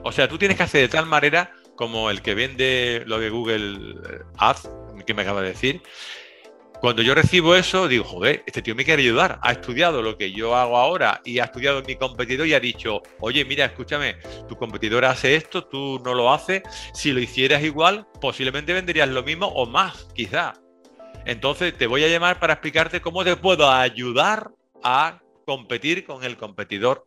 O 0.03 0.11
sea, 0.11 0.27
tú 0.27 0.37
tienes 0.37 0.57
que 0.57 0.63
hacer 0.63 0.81
de 0.81 0.87
tal 0.87 1.05
manera 1.05 1.51
como 1.75 2.09
el 2.09 2.21
que 2.21 2.35
vende 2.35 3.03
lo 3.05 3.19
de 3.19 3.29
Google 3.29 3.95
Ads, 4.37 4.69
que 5.03 5.13
me 5.13 5.21
acaba 5.23 5.41
de 5.41 5.49
decir, 5.49 5.81
cuando 6.81 7.03
yo 7.03 7.13
recibo 7.13 7.55
eso, 7.55 7.87
digo, 7.87 8.03
joder, 8.03 8.41
este 8.47 8.63
tío 8.63 8.73
me 8.73 8.83
quiere 8.83 9.03
ayudar. 9.03 9.39
Ha 9.43 9.51
estudiado 9.51 10.01
lo 10.01 10.17
que 10.17 10.31
yo 10.31 10.55
hago 10.55 10.77
ahora 10.77 11.21
y 11.23 11.37
ha 11.37 11.43
estudiado 11.43 11.83
mi 11.83 11.95
competidor 11.95 12.47
y 12.47 12.55
ha 12.55 12.59
dicho, 12.59 13.03
oye, 13.19 13.45
mira, 13.45 13.65
escúchame, 13.65 14.15
tu 14.49 14.55
competidor 14.55 15.05
hace 15.05 15.35
esto, 15.35 15.63
tú 15.65 16.01
no 16.03 16.15
lo 16.15 16.33
haces. 16.33 16.63
Si 16.95 17.11
lo 17.11 17.19
hicieras 17.19 17.63
igual, 17.63 18.07
posiblemente 18.19 18.73
venderías 18.73 19.07
lo 19.09 19.21
mismo 19.21 19.45
o 19.45 19.67
más, 19.67 20.07
quizá. 20.15 20.53
Entonces 21.27 21.77
te 21.77 21.85
voy 21.85 22.03
a 22.03 22.07
llamar 22.07 22.39
para 22.39 22.53
explicarte 22.53 22.99
cómo 22.99 23.23
te 23.23 23.35
puedo 23.35 23.69
ayudar 23.69 24.49
a 24.83 25.21
competir 25.45 26.03
con 26.03 26.23
el 26.23 26.35
competidor 26.35 27.05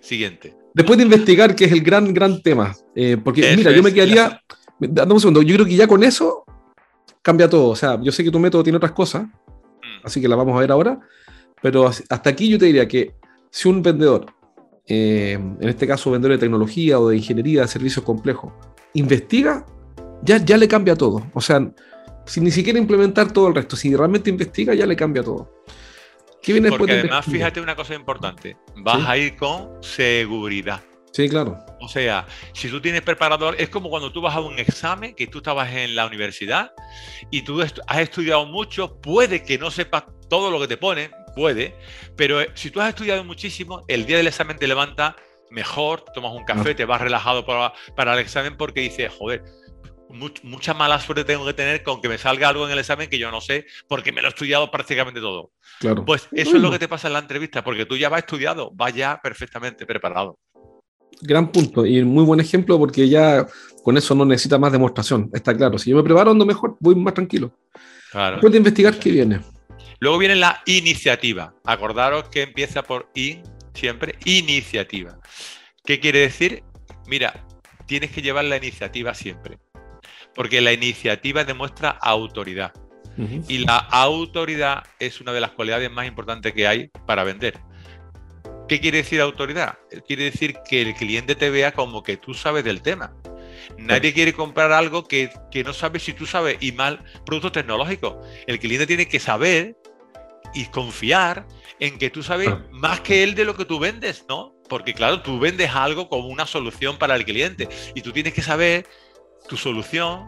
siguiente. 0.00 0.54
Después 0.72 0.98
de 0.98 1.02
investigar, 1.02 1.56
que 1.56 1.64
es 1.64 1.72
el 1.72 1.80
gran, 1.80 2.14
gran 2.14 2.40
tema. 2.42 2.76
Eh, 2.94 3.16
porque, 3.16 3.56
mira, 3.56 3.72
yo 3.72 3.82
me 3.82 3.92
quedaría. 3.92 4.40
Dame 4.78 5.14
un 5.14 5.20
segundo. 5.20 5.42
Yo 5.42 5.56
creo 5.56 5.66
que 5.66 5.74
ya 5.74 5.88
con 5.88 6.04
eso 6.04 6.43
cambia 7.24 7.48
todo. 7.48 7.70
O 7.70 7.76
sea, 7.76 7.98
yo 8.00 8.12
sé 8.12 8.22
que 8.22 8.30
tu 8.30 8.38
método 8.38 8.62
tiene 8.62 8.76
otras 8.76 8.92
cosas, 8.92 9.24
mm. 9.24 10.04
así 10.04 10.20
que 10.20 10.28
la 10.28 10.36
vamos 10.36 10.56
a 10.56 10.60
ver 10.60 10.70
ahora, 10.70 11.00
pero 11.60 11.86
hasta 11.86 12.30
aquí 12.30 12.48
yo 12.48 12.58
te 12.58 12.66
diría 12.66 12.86
que 12.86 13.14
si 13.50 13.68
un 13.68 13.82
vendedor, 13.82 14.26
eh, 14.86 15.32
en 15.32 15.68
este 15.68 15.86
caso 15.86 16.10
vendedor 16.10 16.36
de 16.36 16.40
tecnología 16.40 17.00
o 17.00 17.08
de 17.08 17.16
ingeniería 17.16 17.62
de 17.62 17.68
servicios 17.68 18.04
complejos, 18.04 18.52
investiga, 18.92 19.64
ya, 20.22 20.36
ya 20.36 20.58
le 20.58 20.68
cambia 20.68 20.94
todo. 20.94 21.26
O 21.32 21.40
sea, 21.40 21.72
sin 22.26 22.44
ni 22.44 22.50
siquiera 22.50 22.78
implementar 22.78 23.32
todo 23.32 23.48
el 23.48 23.54
resto, 23.54 23.74
si 23.74 23.96
realmente 23.96 24.28
investiga, 24.28 24.74
ya 24.74 24.86
le 24.86 24.94
cambia 24.94 25.22
todo. 25.22 25.50
¿Qué 26.42 26.52
viene 26.52 26.68
Porque 26.68 26.92
además, 26.92 27.24
fíjate 27.24 27.62
una 27.62 27.74
cosa 27.74 27.94
importante, 27.94 28.58
vas 28.76 29.08
a 29.08 29.16
ir 29.16 29.34
con 29.36 29.82
seguridad. 29.82 30.82
Sí, 31.14 31.28
claro. 31.28 31.64
O 31.80 31.86
sea, 31.86 32.26
si 32.54 32.68
tú 32.68 32.80
tienes 32.80 33.00
preparador, 33.02 33.54
es 33.56 33.68
como 33.68 33.88
cuando 33.88 34.10
tú 34.10 34.20
vas 34.20 34.34
a 34.34 34.40
un 34.40 34.58
examen, 34.58 35.14
que 35.14 35.28
tú 35.28 35.38
estabas 35.38 35.72
en 35.72 35.94
la 35.94 36.06
universidad 36.06 36.72
y 37.30 37.42
tú 37.42 37.62
has 37.62 37.98
estudiado 38.00 38.46
mucho, 38.46 39.00
puede 39.00 39.44
que 39.44 39.56
no 39.56 39.70
sepas 39.70 40.06
todo 40.28 40.50
lo 40.50 40.58
que 40.60 40.66
te 40.66 40.76
ponen, 40.76 41.12
puede, 41.36 41.76
pero 42.16 42.40
eh, 42.40 42.50
si 42.54 42.72
tú 42.72 42.80
has 42.80 42.88
estudiado 42.88 43.22
muchísimo, 43.22 43.84
el 43.86 44.06
día 44.06 44.16
del 44.16 44.26
examen 44.26 44.56
te 44.56 44.66
levantas 44.66 45.14
mejor, 45.50 46.04
tomas 46.12 46.32
un 46.32 46.44
café, 46.44 46.74
te 46.74 46.84
vas 46.84 47.00
relajado 47.00 47.46
para, 47.46 47.72
para 47.94 48.14
el 48.14 48.18
examen 48.18 48.56
porque 48.56 48.80
dices, 48.80 49.12
joder, 49.16 49.44
mucha 50.42 50.74
mala 50.74 50.98
suerte 50.98 51.22
tengo 51.22 51.46
que 51.46 51.54
tener 51.54 51.84
con 51.84 52.00
que 52.02 52.08
me 52.08 52.18
salga 52.18 52.48
algo 52.48 52.66
en 52.66 52.72
el 52.72 52.80
examen 52.80 53.08
que 53.08 53.18
yo 53.18 53.30
no 53.30 53.40
sé 53.40 53.66
porque 53.88 54.10
me 54.10 54.20
lo 54.20 54.28
he 54.28 54.30
estudiado 54.30 54.68
prácticamente 54.68 55.20
todo. 55.20 55.52
Claro. 55.78 56.04
Pues 56.04 56.26
eso 56.32 56.56
es 56.56 56.62
lo 56.62 56.72
que 56.72 56.80
te 56.80 56.88
pasa 56.88 57.06
en 57.06 57.12
la 57.12 57.20
entrevista, 57.20 57.62
porque 57.62 57.86
tú 57.86 57.96
ya 57.96 58.08
vas 58.08 58.18
estudiado, 58.18 58.72
vas 58.74 58.92
ya 58.92 59.20
perfectamente 59.22 59.86
preparado 59.86 60.40
gran 61.20 61.50
punto 61.50 61.86
y 61.86 62.02
muy 62.04 62.24
buen 62.24 62.40
ejemplo 62.40 62.78
porque 62.78 63.08
ya 63.08 63.46
con 63.82 63.96
eso 63.96 64.14
no 64.14 64.24
necesita 64.24 64.58
más 64.58 64.72
demostración, 64.72 65.30
está 65.32 65.56
claro. 65.56 65.78
Si 65.78 65.90
yo 65.90 65.96
me 65.96 66.02
preparo, 66.02 66.30
ando 66.30 66.46
mejor, 66.46 66.76
voy 66.80 66.94
más 66.94 67.14
tranquilo. 67.14 67.52
Claro. 68.10 68.36
Después 68.36 68.52
de 68.52 68.58
investigar, 68.58 68.98
¿qué 68.98 69.10
viene? 69.10 69.40
Luego 70.00 70.18
viene 70.18 70.36
la 70.36 70.62
iniciativa. 70.66 71.54
Acordaros 71.64 72.28
que 72.28 72.42
empieza 72.42 72.82
por 72.82 73.10
in, 73.14 73.42
siempre, 73.74 74.16
iniciativa. 74.24 75.18
¿Qué 75.84 76.00
quiere 76.00 76.20
decir? 76.20 76.62
Mira, 77.06 77.46
tienes 77.86 78.10
que 78.10 78.22
llevar 78.22 78.44
la 78.44 78.56
iniciativa 78.56 79.14
siempre. 79.14 79.58
Porque 80.34 80.60
la 80.60 80.72
iniciativa 80.72 81.44
demuestra 81.44 81.90
autoridad. 81.90 82.72
Y 83.48 83.58
la 83.58 83.76
autoridad 83.76 84.82
es 84.98 85.20
una 85.20 85.32
de 85.32 85.40
las 85.40 85.52
cualidades 85.52 85.90
más 85.90 86.06
importantes 86.06 86.52
que 86.52 86.66
hay 86.66 86.90
para 87.06 87.22
vender. 87.22 87.60
¿Qué 88.68 88.80
quiere 88.80 88.98
decir 88.98 89.20
autoridad? 89.20 89.78
Quiere 90.06 90.24
decir 90.24 90.56
que 90.68 90.82
el 90.82 90.94
cliente 90.94 91.34
te 91.34 91.50
vea 91.50 91.72
como 91.72 92.02
que 92.02 92.16
tú 92.16 92.32
sabes 92.32 92.64
del 92.64 92.80
tema. 92.80 93.14
Nadie 93.76 94.12
quiere 94.12 94.32
comprar 94.32 94.72
algo 94.72 95.04
que, 95.04 95.30
no 95.64 95.72
sabe 95.72 95.98
si 95.98 96.12
tú 96.12 96.26
sabes 96.26 96.56
y 96.60 96.72
mal 96.72 97.04
productos 97.26 97.52
tecnológicos. 97.52 98.16
El 98.46 98.58
cliente 98.58 98.86
tiene 98.86 99.06
que 99.06 99.20
saber 99.20 99.76
y 100.54 100.66
confiar 100.66 101.46
en 101.80 101.98
que 101.98 102.10
tú 102.10 102.22
sabes 102.22 102.50
más 102.70 103.00
que 103.00 103.22
él 103.22 103.34
de 103.34 103.44
lo 103.44 103.56
que 103.56 103.64
tú 103.64 103.78
vendes, 103.78 104.24
¿no? 104.28 104.54
Porque 104.68 104.94
claro, 104.94 105.20
tú 105.20 105.38
vendes 105.38 105.70
algo 105.70 106.08
como 106.08 106.28
una 106.28 106.46
solución 106.46 106.96
para 106.96 107.16
el 107.16 107.24
cliente 107.24 107.68
y 107.94 108.00
tú 108.00 108.12
tienes 108.12 108.32
que 108.32 108.42
saber 108.42 108.86
tu 109.48 109.56
solución, 109.56 110.26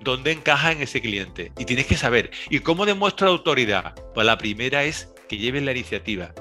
dónde 0.00 0.32
encaja 0.32 0.72
en 0.72 0.80
ese 0.80 1.02
cliente. 1.02 1.52
Y 1.58 1.66
tienes 1.66 1.86
que 1.86 1.96
saber. 1.96 2.30
¿Y 2.48 2.60
cómo 2.60 2.86
demuestra 2.86 3.28
autoridad? 3.28 3.94
Pues 4.14 4.26
la 4.26 4.38
primera 4.38 4.84
es 4.84 5.12
que 5.28 5.36
lleves 5.36 5.62
la 5.62 5.72
iniciativa. 5.72 6.32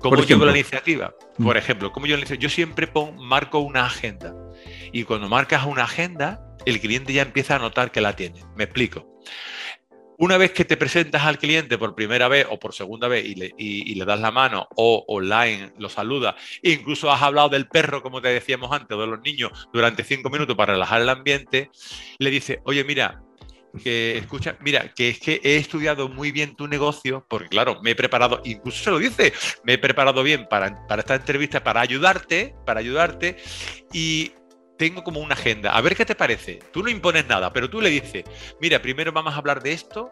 ¿Cómo 0.00 0.22
llevo 0.22 0.44
la 0.44 0.52
iniciativa? 0.52 1.14
Mm. 1.38 1.44
Por 1.44 1.56
ejemplo, 1.56 1.92
¿cómo 1.92 2.06
yo 2.06 2.16
Yo 2.16 2.48
siempre 2.48 2.86
pongo, 2.86 3.22
marco 3.22 3.58
una 3.60 3.84
agenda. 3.86 4.34
Y 4.92 5.04
cuando 5.04 5.28
marcas 5.28 5.64
una 5.66 5.84
agenda, 5.84 6.40
el 6.64 6.80
cliente 6.80 7.12
ya 7.12 7.22
empieza 7.22 7.56
a 7.56 7.58
notar 7.58 7.90
que 7.90 8.00
la 8.00 8.16
tiene. 8.16 8.42
Me 8.56 8.64
explico. 8.64 9.06
Una 10.18 10.36
vez 10.36 10.52
que 10.52 10.66
te 10.66 10.76
presentas 10.76 11.22
al 11.22 11.38
cliente 11.38 11.78
por 11.78 11.94
primera 11.94 12.28
vez 12.28 12.46
o 12.50 12.58
por 12.58 12.74
segunda 12.74 13.08
vez 13.08 13.24
y 13.24 13.94
le, 13.94 14.04
das 14.04 14.20
la 14.20 14.30
mano 14.30 14.68
o 14.76 15.02
online 15.08 15.72
lo 15.78 15.88
saludas, 15.88 16.34
incluso 16.62 17.10
has 17.10 17.22
hablado 17.22 17.48
del 17.48 17.68
perro, 17.68 18.02
como 18.02 18.20
te 18.20 18.28
decíamos 18.28 18.70
antes, 18.70 18.94
o 18.94 19.00
de 19.00 19.06
los 19.06 19.22
niños 19.22 19.70
durante 19.72 20.04
cinco 20.04 20.28
minutos 20.28 20.56
para 20.56 20.74
relajar 20.74 21.00
el 21.00 21.08
ambiente, 21.08 21.70
le 22.18 22.28
dice, 22.28 22.60
oye, 22.64 22.84
mira, 22.84 23.22
que 23.82 24.18
escucha, 24.18 24.56
mira, 24.60 24.92
que 24.94 25.10
es 25.10 25.20
que 25.20 25.40
he 25.42 25.56
estudiado 25.56 26.08
muy 26.08 26.32
bien 26.32 26.56
tu 26.56 26.66
negocio, 26.66 27.24
porque 27.28 27.48
claro, 27.48 27.80
me 27.82 27.92
he 27.92 27.94
preparado, 27.94 28.40
incluso 28.44 28.84
se 28.84 28.90
lo 28.90 28.98
dice, 28.98 29.32
me 29.64 29.74
he 29.74 29.78
preparado 29.78 30.22
bien 30.22 30.46
para, 30.48 30.86
para 30.86 31.00
esta 31.00 31.14
entrevista, 31.14 31.62
para 31.62 31.80
ayudarte, 31.80 32.54
para 32.66 32.80
ayudarte, 32.80 33.36
y 33.92 34.32
tengo 34.80 35.04
como 35.04 35.20
una 35.20 35.34
agenda. 35.34 35.72
A 35.72 35.80
ver 35.82 35.94
qué 35.94 36.06
te 36.06 36.14
parece. 36.14 36.58
Tú 36.72 36.82
no 36.82 36.88
impones 36.88 37.26
nada, 37.26 37.52
pero 37.52 37.68
tú 37.68 37.80
le 37.80 37.90
dices, 37.90 38.24
mira, 38.60 38.80
primero 38.80 39.12
vamos 39.12 39.34
a 39.34 39.36
hablar 39.36 39.62
de 39.62 39.72
esto, 39.72 40.10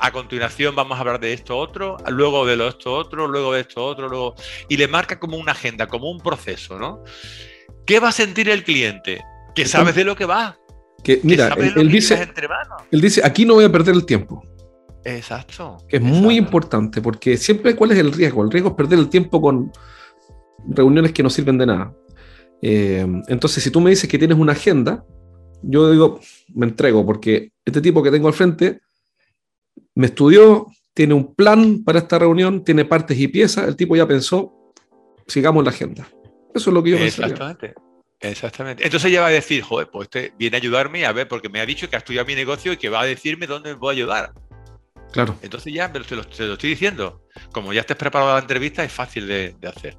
a 0.00 0.10
continuación 0.10 0.74
vamos 0.74 0.96
a 0.96 1.00
hablar 1.00 1.20
de 1.20 1.32
esto 1.32 1.56
otro, 1.56 1.96
luego 2.08 2.44
de 2.44 2.56
lo 2.56 2.68
esto 2.68 2.92
otro, 2.94 3.28
luego 3.28 3.54
de 3.54 3.60
esto 3.60 3.84
otro, 3.84 4.08
luego. 4.08 4.34
Y 4.68 4.76
le 4.76 4.88
marca 4.88 5.18
como 5.18 5.36
una 5.36 5.52
agenda, 5.52 5.86
como 5.86 6.10
un 6.10 6.18
proceso, 6.18 6.78
¿no? 6.78 7.04
¿Qué 7.86 8.00
va 8.00 8.08
a 8.08 8.12
sentir 8.12 8.48
el 8.48 8.64
cliente? 8.64 9.24
Que 9.54 9.66
sabes 9.66 9.94
de 9.94 10.04
lo 10.04 10.16
que 10.16 10.24
va, 10.24 10.58
que, 11.08 11.20
mira, 11.22 11.54
él, 11.56 11.88
dice, 11.88 12.28
él 12.90 13.00
dice, 13.00 13.22
aquí 13.24 13.46
no 13.46 13.54
voy 13.54 13.64
a 13.64 13.72
perder 13.72 13.94
el 13.94 14.04
tiempo. 14.04 14.44
Exacto. 15.02 15.78
Que 15.88 15.96
es 15.96 16.02
muy 16.02 16.36
importante, 16.36 17.00
porque 17.00 17.38
siempre, 17.38 17.74
¿cuál 17.74 17.92
es 17.92 17.98
el 17.98 18.12
riesgo? 18.12 18.42
El 18.44 18.50
riesgo 18.50 18.68
es 18.68 18.74
perder 18.74 18.98
el 18.98 19.08
tiempo 19.08 19.40
con 19.40 19.72
reuniones 20.68 21.12
que 21.12 21.22
no 21.22 21.30
sirven 21.30 21.56
de 21.56 21.64
nada. 21.64 21.94
Eh, 22.60 23.06
entonces, 23.28 23.64
si 23.64 23.70
tú 23.70 23.80
me 23.80 23.88
dices 23.88 24.06
que 24.06 24.18
tienes 24.18 24.36
una 24.36 24.52
agenda, 24.52 25.02
yo 25.62 25.90
digo, 25.90 26.20
me 26.54 26.66
entrego, 26.66 27.06
porque 27.06 27.52
este 27.64 27.80
tipo 27.80 28.02
que 28.02 28.10
tengo 28.10 28.28
al 28.28 28.34
frente 28.34 28.82
me 29.94 30.08
estudió, 30.08 30.66
tiene 30.92 31.14
un 31.14 31.34
plan 31.34 31.84
para 31.84 32.00
esta 32.00 32.18
reunión, 32.18 32.64
tiene 32.64 32.84
partes 32.84 33.18
y 33.18 33.28
piezas, 33.28 33.66
el 33.66 33.76
tipo 33.76 33.96
ya 33.96 34.06
pensó, 34.06 34.74
sigamos 35.26 35.64
la 35.64 35.70
agenda. 35.70 36.06
Eso 36.54 36.68
es 36.68 36.74
lo 36.74 36.82
que 36.82 36.90
yo 36.90 36.98
Exactamente. 36.98 37.72
Exactamente. 38.20 38.84
Entonces 38.84 39.10
ella 39.10 39.20
va 39.20 39.28
a 39.28 39.30
decir, 39.30 39.62
joder, 39.62 39.88
pues 39.90 40.06
este 40.06 40.32
viene 40.36 40.56
a 40.56 40.60
ayudarme 40.60 41.06
a 41.06 41.12
ver, 41.12 41.28
porque 41.28 41.48
me 41.48 41.60
ha 41.60 41.66
dicho 41.66 41.88
que 41.88 41.96
ha 41.96 42.00
estudiado 42.00 42.26
mi 42.26 42.34
negocio 42.34 42.72
y 42.72 42.76
que 42.76 42.88
va 42.88 43.00
a 43.02 43.04
decirme 43.04 43.46
dónde 43.46 43.70
me 43.70 43.76
puedo 43.76 43.92
ayudar. 43.92 44.32
Claro. 45.12 45.38
Entonces 45.42 45.72
ya 45.72 45.90
te 45.92 46.16
lo, 46.16 46.22
estoy 46.22 46.70
diciendo. 46.70 47.22
Como 47.52 47.72
ya 47.72 47.80
estés 47.80 47.96
preparado 47.96 48.34
la 48.34 48.40
entrevista, 48.40 48.84
es 48.84 48.92
fácil 48.92 49.26
de, 49.26 49.54
hacer. 49.66 49.96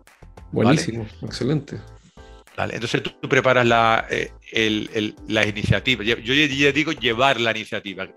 Buenísimo, 0.51 1.07
excelente. 1.21 1.79
Vale, 2.57 2.73
entonces 2.73 3.01
tú, 3.01 3.29
preparas 3.29 3.65
la, 3.65 4.05
eh, 4.09 4.31
la 5.27 5.47
iniciativa. 5.47 6.03
Yo 6.03 6.33
ya 6.33 6.71
digo 6.71 6.91
llevar 6.91 7.39
la 7.39 7.51
iniciativa. 7.51 8.09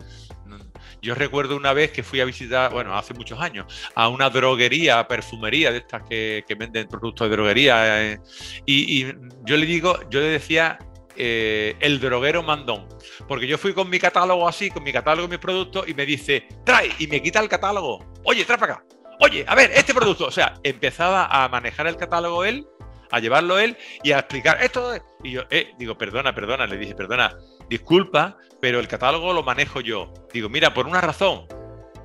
Yo 1.02 1.16
recuerdo 1.16 1.56
una 1.56 1.73
vez 1.73 1.90
que 1.90 2.04
fui 2.04 2.21
a 2.21 2.25
visitar, 2.25 2.71
bueno, 2.73 2.97
hace 2.97 3.12
muchos 3.12 3.40
años, 3.40 3.66
a 3.97 4.09
una 4.09 4.30
droguería, 4.30 5.09
perfumería 5.09 5.73
de 5.73 5.78
estas 5.78 6.04
que, 6.09 6.44
venden 6.56 6.87
productos 6.87 7.28
de 7.28 7.37
droguería. 7.37 8.12
Eh, 8.12 8.21
y, 8.66 9.06
yo 9.44 9.56
le 9.56 9.66
digo, 9.66 9.99
yo 10.11 10.21
le 10.21 10.26
decía 10.26 10.78
eh, 11.16 11.75
el 11.80 11.99
droguero 11.99 12.44
mandón. 12.44 12.87
Porque 13.26 13.49
yo 13.49 13.59
fui 13.59 13.75
con 13.75 13.90
mi 13.90 13.99
catálogo 13.99 14.47
así, 14.47 14.71
con 14.71 14.85
mi 14.85 14.92
catálogo 14.92 15.26
de 15.26 15.32
mis 15.32 15.40
productos, 15.40 15.88
y 15.88 15.94
me 15.94 16.06
dice, 16.06 16.47
trae, 16.64 16.92
y 17.00 17.09
me 17.09 17.21
quita 17.21 17.40
el 17.40 17.49
catálogo. 17.49 18.06
Oye, 18.23 18.44
trae 18.44 18.59
para 18.59 18.75
acá. 18.75 18.85
Oye, 19.18 19.44
a 19.49 19.56
ver, 19.56 19.73
este 19.75 19.92
producto. 19.92 20.26
O 20.26 20.30
sea, 20.30 20.54
empezaba 20.62 21.26
a 21.26 21.49
manejar 21.49 21.88
el 21.88 21.97
catálogo 21.97 22.44
él, 22.44 22.64
a 23.11 23.18
llevarlo 23.18 23.59
él 23.59 23.76
y 24.04 24.12
a 24.12 24.21
explicar 24.21 24.62
esto. 24.62 24.94
Y 25.25 25.32
yo, 25.32 25.42
eh, 25.50 25.73
digo, 25.78 25.99
perdona, 25.99 26.32
perdona, 26.32 26.64
le 26.68 26.76
dije, 26.76 26.94
perdona, 26.94 27.37
disculpa, 27.68 28.37
pero 28.62 28.78
el 28.78 28.87
catálogo 28.87 29.33
lo 29.33 29.42
manejo 29.42 29.81
yo. 29.81 30.14
Digo, 30.33 30.49
mira, 30.49 30.73
por 30.73 30.87
una 30.87 31.00
razón, 31.00 31.47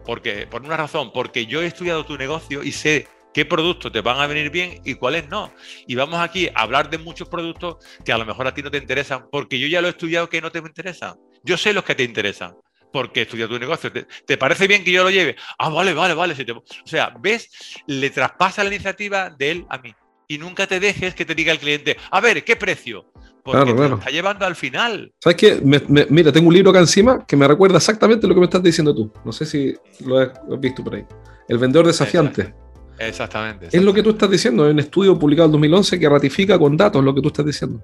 porque, 0.04 0.48
por 0.48 0.64
una 0.64 0.76
razón, 0.76 1.12
porque 1.14 1.46
yo 1.46 1.62
he 1.62 1.68
estudiado 1.68 2.04
tu 2.04 2.18
negocio 2.18 2.64
y 2.64 2.72
sé 2.72 3.08
qué 3.32 3.46
productos 3.46 3.92
te 3.92 4.02
van 4.02 4.20
a 4.20 4.26
venir 4.26 4.50
bien 4.50 4.82
y 4.84 4.96
cuáles 4.96 5.30
no. 5.30 5.54
Y 5.86 5.94
vamos 5.94 6.20
aquí 6.20 6.50
a 6.56 6.64
hablar 6.64 6.90
de 6.90 6.98
muchos 6.98 7.30
productos 7.30 7.86
que 8.04 8.12
a 8.12 8.18
lo 8.18 8.26
mejor 8.26 8.48
a 8.48 8.56
ti 8.56 8.64
no 8.64 8.72
te 8.72 8.80
interesan, 8.80 9.28
porque 9.32 9.60
yo 9.60 9.68
ya 9.68 9.82
lo 9.82 9.88
he 9.88 9.92
estudiado 9.92 10.30
que 10.30 10.42
no 10.42 10.52
te 10.52 10.58
interesan. 10.58 11.16
Yo 11.44 11.58
sé 11.58 11.74
los 11.74 11.84
que 11.84 11.94
te 11.94 12.04
interesan, 12.04 12.56
porque 12.92 13.20
he 13.20 13.24
estudiado 13.24 13.54
tu 13.54 13.60
negocio. 13.60 13.92
¿Te, 13.92 14.38
parece 14.38 14.66
bien 14.66 14.84
que 14.84 14.92
yo 14.92 15.04
lo 15.04 15.12
lleve? 15.12 15.36
Ah, 15.60 15.70
vale, 15.70 15.94
vale, 15.94 16.16
vale. 16.16 16.34
o 16.34 16.88
sea, 16.88 17.14
¿ves? 17.20 17.52
Le 17.86 18.10
traspasa 18.10 18.64
la 18.64 18.74
iniciativa 18.74 19.30
de 19.30 19.52
él 19.52 19.66
a 19.70 19.78
mí. 19.78 19.94
y 20.28 20.40
nunca 20.40 20.66
te 20.66 20.80
dejes 20.80 21.14
que 21.14 21.24
te 21.24 21.36
diga 21.36 21.54
el 21.54 21.60
cliente, 21.60 21.98
a 22.10 22.20
ver, 22.20 22.44
¿qué 22.44 22.56
precio? 22.56 23.14
Porque 23.52 23.74
te 23.74 23.94
está 23.94 24.10
llevando 24.10 24.46
al 24.46 24.56
final. 24.56 25.14
¿Sabes 25.20 25.38
qué? 25.38 25.62
mira, 26.10 26.32
tengo 26.32 26.48
un 26.48 26.54
libro 26.54 26.72
acá 26.72 26.80
encima 26.80 27.26
que 27.26 27.36
me 27.36 27.48
recuerda 27.48 27.78
exactamente 27.78 28.28
lo 28.28 28.34
que 28.34 28.40
me 28.40 28.46
estás 28.46 28.64
diciendo 28.64 28.94
tú. 28.94 29.12
No 29.24 29.32
sé 29.32 29.46
si 29.46 29.76
lo 30.06 30.20
has, 30.20 30.32
visto 30.60 30.84
por 30.84 30.96
ahí. 30.96 31.06
El 31.48 31.58
vendedor 31.58 31.88
desafiante. 31.88 32.54
Exactamente, 33.00 33.68
Es 33.72 33.84
lo 33.84 33.94
que 33.94 34.02
tú 34.02 34.10
estás 34.12 34.30
diciendo. 34.30 34.66
Hay 34.66 34.72
un 34.72 34.80
estudio 34.80 35.18
publicado 35.20 35.46
en 35.46 35.52
2011 35.54 36.00
que 36.00 36.10
ratifica 36.10 36.58
con 36.58 36.76
datos 36.76 37.04
lo 37.04 37.14
que 37.14 37.22
tú 37.22 37.28
estás 37.28 37.46
diciendo. 37.46 37.82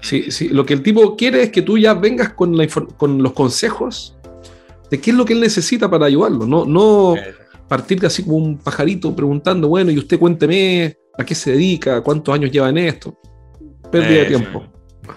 Sí, 0.00 0.30
sí, 0.30 0.48
lo 0.48 0.64
que 0.64 0.74
el 0.74 0.82
tipo 0.82 1.14
quiere 1.14 1.42
es 1.42 1.50
que 1.50 1.62
tú 1.62 1.76
ya 1.76 1.94
vengas 1.94 2.30
con, 2.30 2.56
la 2.56 2.66
con 2.96 3.22
los 3.22 3.32
consejos 3.32 4.16
de 4.90 5.00
qué 5.00 5.10
es 5.10 5.16
lo 5.16 5.24
que 5.24 5.34
él 5.34 5.40
necesita 5.40 5.90
para 5.90 6.06
ayudarlo. 6.06 6.46
No, 6.46 6.64
no 6.64 7.14
partir 7.68 8.04
así 8.06 8.22
como 8.22 8.36
un 8.36 8.58
pajarito 8.58 9.14
preguntando, 9.14 9.68
bueno, 9.68 9.90
y 9.90 9.98
usted 9.98 10.18
cuénteme 10.18 10.96
a 11.18 11.24
qué 11.24 11.34
se 11.34 11.52
dedica, 11.52 12.00
cuántos 12.00 12.34
años 12.34 12.50
lleva 12.50 12.68
en 12.68 12.78
esto. 12.78 13.18
Pérdida 13.90 14.20
de 14.20 14.24
tiempo. 14.26 14.64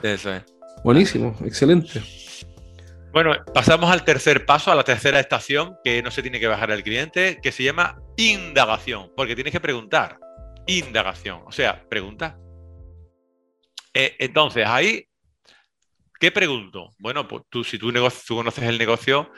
Eso 0.04 0.34
es. 0.34 0.44
Buenísimo, 0.84 1.36
excelente. 1.44 2.02
Bueno, 3.12 3.34
pasamos 3.54 3.90
al 3.90 4.04
tercer 4.04 4.46
paso, 4.46 4.72
a 4.72 4.76
la 4.76 4.84
tercera 4.84 5.20
estación, 5.20 5.76
que 5.84 6.02
no 6.04 6.12
se 6.12 6.22
tiene 6.22 6.40
que 6.40 6.48
bajar 6.48 6.70
el 6.72 6.84
cliente, 6.84 7.40
que 7.42 7.52
se 7.52 7.64
llama 7.64 8.00
indagación, 8.18 9.12
porque 9.16 9.36
tienes 9.36 9.52
que 9.52 9.60
preguntar. 9.60 10.20
Indagación, 10.68 11.42
o 11.46 11.52
sea, 11.52 11.84
pregunta. 11.90 12.38
Eh, 13.94 14.16
entonces, 14.20 14.66
ahí, 14.68 15.06
¿qué 16.20 16.32
pregunto? 16.32 16.94
Bueno, 17.00 17.28
pues 17.28 17.44
tú, 17.50 17.64
si 17.64 17.80
tú, 17.80 17.92
tú 17.92 18.36
conoces 18.36 18.64
el 18.66 18.78
negocio 18.78 19.32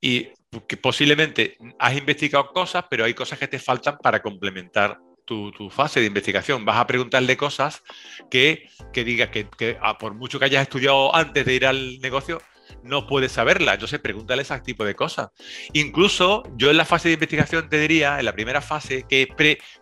y 0.00 0.30
que 0.66 0.76
posiblemente 0.76 1.56
has 1.78 1.96
investigado 1.96 2.48
cosas, 2.48 2.84
pero 2.90 3.04
hay 3.04 3.14
cosas 3.14 3.38
que 3.38 3.48
te 3.48 3.60
faltan 3.60 3.96
para 3.98 4.20
complementar 4.20 4.98
tu, 5.24 5.52
fase 5.70 6.00
de 6.00 6.06
investigación. 6.06 6.64
Vas 6.64 6.76
a 6.76 6.86
preguntarle 6.86 7.36
cosas 7.36 7.82
que, 8.30 8.68
que 8.92 9.04
digas 9.04 9.30
que, 9.30 9.78
ah, 9.80 9.98
por 9.98 10.14
mucho 10.14 10.38
que 10.38 10.46
hayas 10.46 10.62
estudiado 10.62 11.14
antes 11.14 11.44
de 11.44 11.54
ir 11.54 11.66
al 11.66 11.98
negocio, 12.00 12.40
no 12.82 13.06
puedes 13.06 13.32
saberla. 13.32 13.74
Entonces, 13.74 14.00
pregúntale 14.00 14.42
ese 14.42 14.58
tipo 14.60 14.84
de 14.84 14.94
cosas. 14.94 15.30
Incluso 15.72 16.42
yo 16.56 16.70
en 16.70 16.76
la 16.76 16.84
fase 16.84 17.08
de 17.08 17.14
investigación 17.14 17.68
te 17.68 17.78
diría, 17.78 18.18
en 18.18 18.24
la 18.24 18.32
primera 18.32 18.60
fase, 18.60 19.04
que 19.08 19.28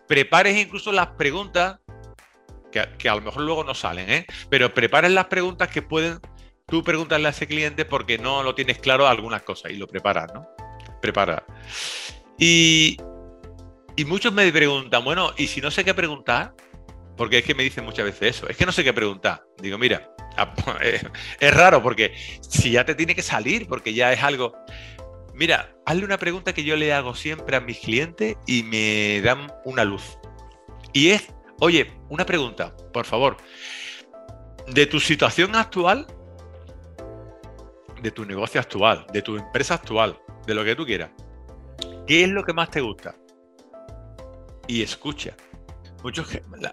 prepares 0.07 0.57
incluso 0.57 0.91
las 0.91 1.07
preguntas, 1.07 1.79
que, 2.71 3.09
a 3.09 3.15
lo 3.15 3.21
mejor 3.21 3.43
luego 3.43 3.63
no 3.63 3.75
salen, 3.75 4.09
¿eh? 4.09 4.25
pero 4.49 4.73
prepares 4.73 5.11
las 5.11 5.25
preguntas 5.25 5.69
que 5.69 5.83
pueden 5.83 6.19
tú 6.65 6.83
preguntarle 6.83 7.27
a 7.27 7.31
ese 7.31 7.45
cliente 7.45 7.85
porque 7.85 8.17
no 8.17 8.41
lo 8.41 8.55
tienes 8.55 8.79
claro 8.79 9.07
algunas 9.07 9.43
cosas 9.43 9.71
y 9.71 9.75
lo 9.75 9.87
preparas, 9.87 10.33
¿no? 10.33 10.47
Prepara. 11.01 11.45
Y, 12.39 12.97
y 13.95 14.05
muchos 14.05 14.33
me 14.33 14.51
preguntan, 14.51 15.03
bueno, 15.03 15.31
¿y 15.37 15.47
si 15.47 15.61
no 15.61 15.69
sé 15.69 15.83
qué 15.83 15.93
preguntar? 15.93 16.55
Porque 17.15 17.39
es 17.39 17.43
que 17.43 17.53
me 17.53 17.63
dicen 17.63 17.85
muchas 17.85 18.05
veces 18.05 18.37
eso, 18.37 18.49
es 18.49 18.57
que 18.57 18.65
no 18.65 18.71
sé 18.71 18.83
qué 18.83 18.93
preguntar. 18.93 19.43
Digo, 19.61 19.77
mira, 19.77 20.09
es 21.39 21.53
raro 21.53 21.81
porque 21.83 22.15
si 22.41 22.71
ya 22.71 22.85
te 22.85 22.95
tiene 22.95 23.15
que 23.15 23.21
salir, 23.21 23.67
porque 23.67 23.93
ya 23.93 24.11
es 24.11 24.23
algo... 24.23 24.53
Mira, 25.35 25.75
hazle 25.85 26.05
una 26.05 26.17
pregunta 26.17 26.53
que 26.53 26.63
yo 26.63 26.75
le 26.75 26.93
hago 26.93 27.15
siempre 27.15 27.55
a 27.55 27.59
mis 27.59 27.79
clientes 27.79 28.35
y 28.45 28.63
me 28.63 29.21
dan 29.21 29.51
una 29.65 29.83
luz. 29.83 30.17
Y 30.91 31.09
es, 31.09 31.27
oye, 31.59 31.91
una 32.09 32.25
pregunta, 32.25 32.75
por 32.93 33.05
favor. 33.05 33.37
De 34.67 34.85
tu 34.85 34.99
situación 34.99 35.55
actual, 35.55 36.07
de 38.01 38.11
tu 38.11 38.25
negocio 38.25 38.61
actual, 38.61 39.05
de 39.11 39.21
tu 39.21 39.37
empresa 39.37 39.75
actual, 39.75 40.19
de 40.45 40.53
lo 40.53 40.63
que 40.63 40.75
tú 40.75 40.85
quieras, 40.85 41.11
¿qué 42.05 42.23
es 42.23 42.29
lo 42.29 42.43
que 42.43 42.53
más 42.53 42.69
te 42.69 42.81
gusta? 42.81 43.15
Y 44.67 44.81
escucha. 44.81 45.35
Muchos, 46.03 46.27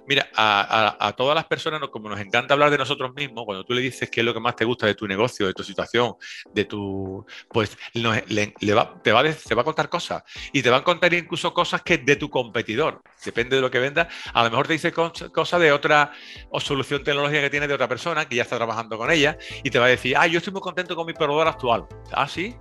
mira, 0.08 0.28
a, 0.34 1.14
todas 1.16 1.36
las 1.36 1.44
personas, 1.44 1.80
como 1.90 2.08
nos 2.08 2.18
encanta 2.18 2.54
hablar 2.54 2.68
de 2.68 2.78
nosotros 2.78 3.14
mismos, 3.14 3.44
cuando 3.44 3.64
tú 3.64 3.74
le 3.74 3.80
dices 3.80 4.10
qué 4.10 4.22
es 4.22 4.26
lo 4.26 4.34
que 4.34 4.40
más 4.40 4.56
te 4.56 4.64
gusta 4.64 4.86
de 4.86 4.96
tu 4.96 5.06
negocio, 5.06 5.46
de 5.46 5.54
tu 5.54 5.62
situación, 5.62 6.14
de 6.52 6.64
tu, 6.64 7.24
pues 7.48 7.78
le, 7.92 8.74
va, 8.74 9.00
te, 9.00 9.12
va, 9.12 9.20
a 9.20 9.64
contar 9.64 9.88
cosas 9.88 10.24
y 10.52 10.62
te 10.62 10.70
va 10.70 10.78
a 10.78 10.82
contar 10.82 11.14
incluso 11.14 11.54
cosas 11.54 11.82
que 11.82 11.98
de 11.98 12.16
tu 12.16 12.28
competidor, 12.28 13.02
depende 13.24 13.54
de 13.54 13.62
lo 13.62 13.70
que 13.70 13.78
venda, 13.78 14.08
a 14.34 14.42
lo 14.42 14.50
mejor 14.50 14.66
te 14.66 14.72
dice 14.72 14.92
cosas 14.92 15.60
de 15.60 15.70
otra 15.70 16.10
o 16.50 16.58
solución 16.58 17.04
tecnológica 17.04 17.42
que 17.42 17.50
tiene 17.50 17.68
de 17.68 17.74
otra 17.74 17.86
persona 17.86 18.28
que 18.28 18.34
ya 18.34 18.42
está 18.42 18.56
trabajando 18.56 18.98
con 18.98 19.12
ella 19.12 19.38
y 19.62 19.70
te 19.70 19.78
va 19.78 19.86
a 19.86 19.90
decir, 19.90 20.16
ah, 20.16 20.26
yo 20.26 20.38
estoy 20.38 20.52
muy 20.52 20.62
contento 20.62 20.96
con 20.96 21.06
mi 21.06 21.12
proveedor 21.12 21.46
actual. 21.46 21.86
Ah, 22.10 22.26
sí, 22.26 22.56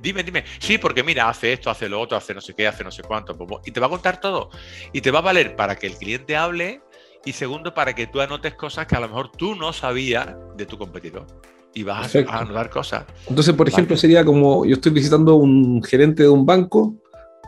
dime, 0.00 0.22
dime, 0.22 0.44
sí, 0.58 0.78
porque 0.78 1.02
mira, 1.02 1.28
hace 1.28 1.52
esto, 1.52 1.70
hace 1.70 1.88
lo 1.88 2.00
otro, 2.00 2.16
hace 2.16 2.34
no 2.34 2.40
sé 2.40 2.54
qué, 2.54 2.66
hace 2.66 2.84
no 2.84 2.90
sé 2.90 3.02
cuánto, 3.02 3.36
y 3.64 3.70
te 3.70 3.80
va 3.80 3.86
a 3.86 3.90
contar 3.90 4.20
todo. 4.20 4.50
Y 4.92 5.00
te 5.00 5.10
va 5.10 5.20
a 5.20 5.22
valer 5.22 5.56
para 5.56 5.76
que 5.76 5.86
el 5.86 5.94
cliente 5.94 6.36
hable 6.36 6.80
y 7.24 7.32
segundo, 7.32 7.74
para 7.74 7.94
que 7.94 8.06
tú 8.06 8.20
anotes 8.20 8.54
cosas 8.54 8.86
que 8.86 8.96
a 8.96 9.00
lo 9.00 9.08
mejor 9.08 9.30
tú 9.30 9.54
no 9.54 9.72
sabías 9.72 10.28
de 10.56 10.66
tu 10.66 10.78
competidor. 10.78 11.26
Y 11.74 11.82
vas 11.82 12.16
a 12.16 12.38
anotar 12.38 12.70
cosas. 12.70 13.04
Entonces, 13.28 13.54
por 13.54 13.68
ejemplo, 13.68 13.96
sería 13.96 14.24
como 14.24 14.64
yo 14.64 14.74
estoy 14.74 14.90
visitando 14.90 15.34
un 15.34 15.82
gerente 15.82 16.22
de 16.22 16.28
un 16.28 16.46
banco, 16.46 16.96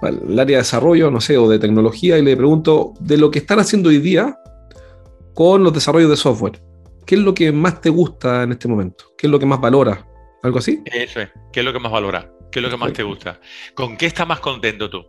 el 0.03 0.39
área 0.39 0.59
de 0.59 0.63
desarrollo, 0.63 1.11
no 1.11 1.21
sé, 1.21 1.37
o 1.37 1.49
de 1.49 1.59
tecnología, 1.59 2.19
y 2.19 2.23
le 2.23 2.37
pregunto 2.37 2.93
de 3.01 3.17
lo 3.17 3.31
que 3.31 3.41
están 3.41 3.59
haciendo 3.59 3.89
hoy 3.89 3.99
día 3.99 4.39
con 5.35 5.65
los 5.65 5.73
desarrollos 5.73 6.11
de 6.11 6.17
software. 6.17 6.63
¿Qué 7.07 7.15
es 7.17 7.21
lo 7.23 7.35
que 7.35 7.51
más 7.51 7.81
te 7.81 7.91
gusta 7.91 8.43
en 8.43 8.53
este 8.53 8.69
momento? 8.69 9.05
¿Qué 9.17 9.27
es 9.27 9.31
lo 9.31 9.39
que 9.39 9.47
más 9.47 9.61
valora? 9.61 10.07
¿Algo 10.43 10.59
así? 10.59 10.83
Eso 10.85 11.21
es. 11.21 11.31
¿Qué 11.53 11.61
es 11.61 11.67
lo 11.67 11.73
que 11.73 11.81
más 11.81 11.93
valora? 11.93 12.33
¿Qué 12.51 12.59
es 12.59 12.63
lo 12.63 12.71
que 12.71 12.77
más 12.77 12.93
te 12.93 13.03
gusta? 13.03 13.41
¿Con 13.75 13.97
qué 13.97 14.07
estás 14.07 14.27
más 14.27 14.41
contento 14.41 14.89
tú? 14.91 15.05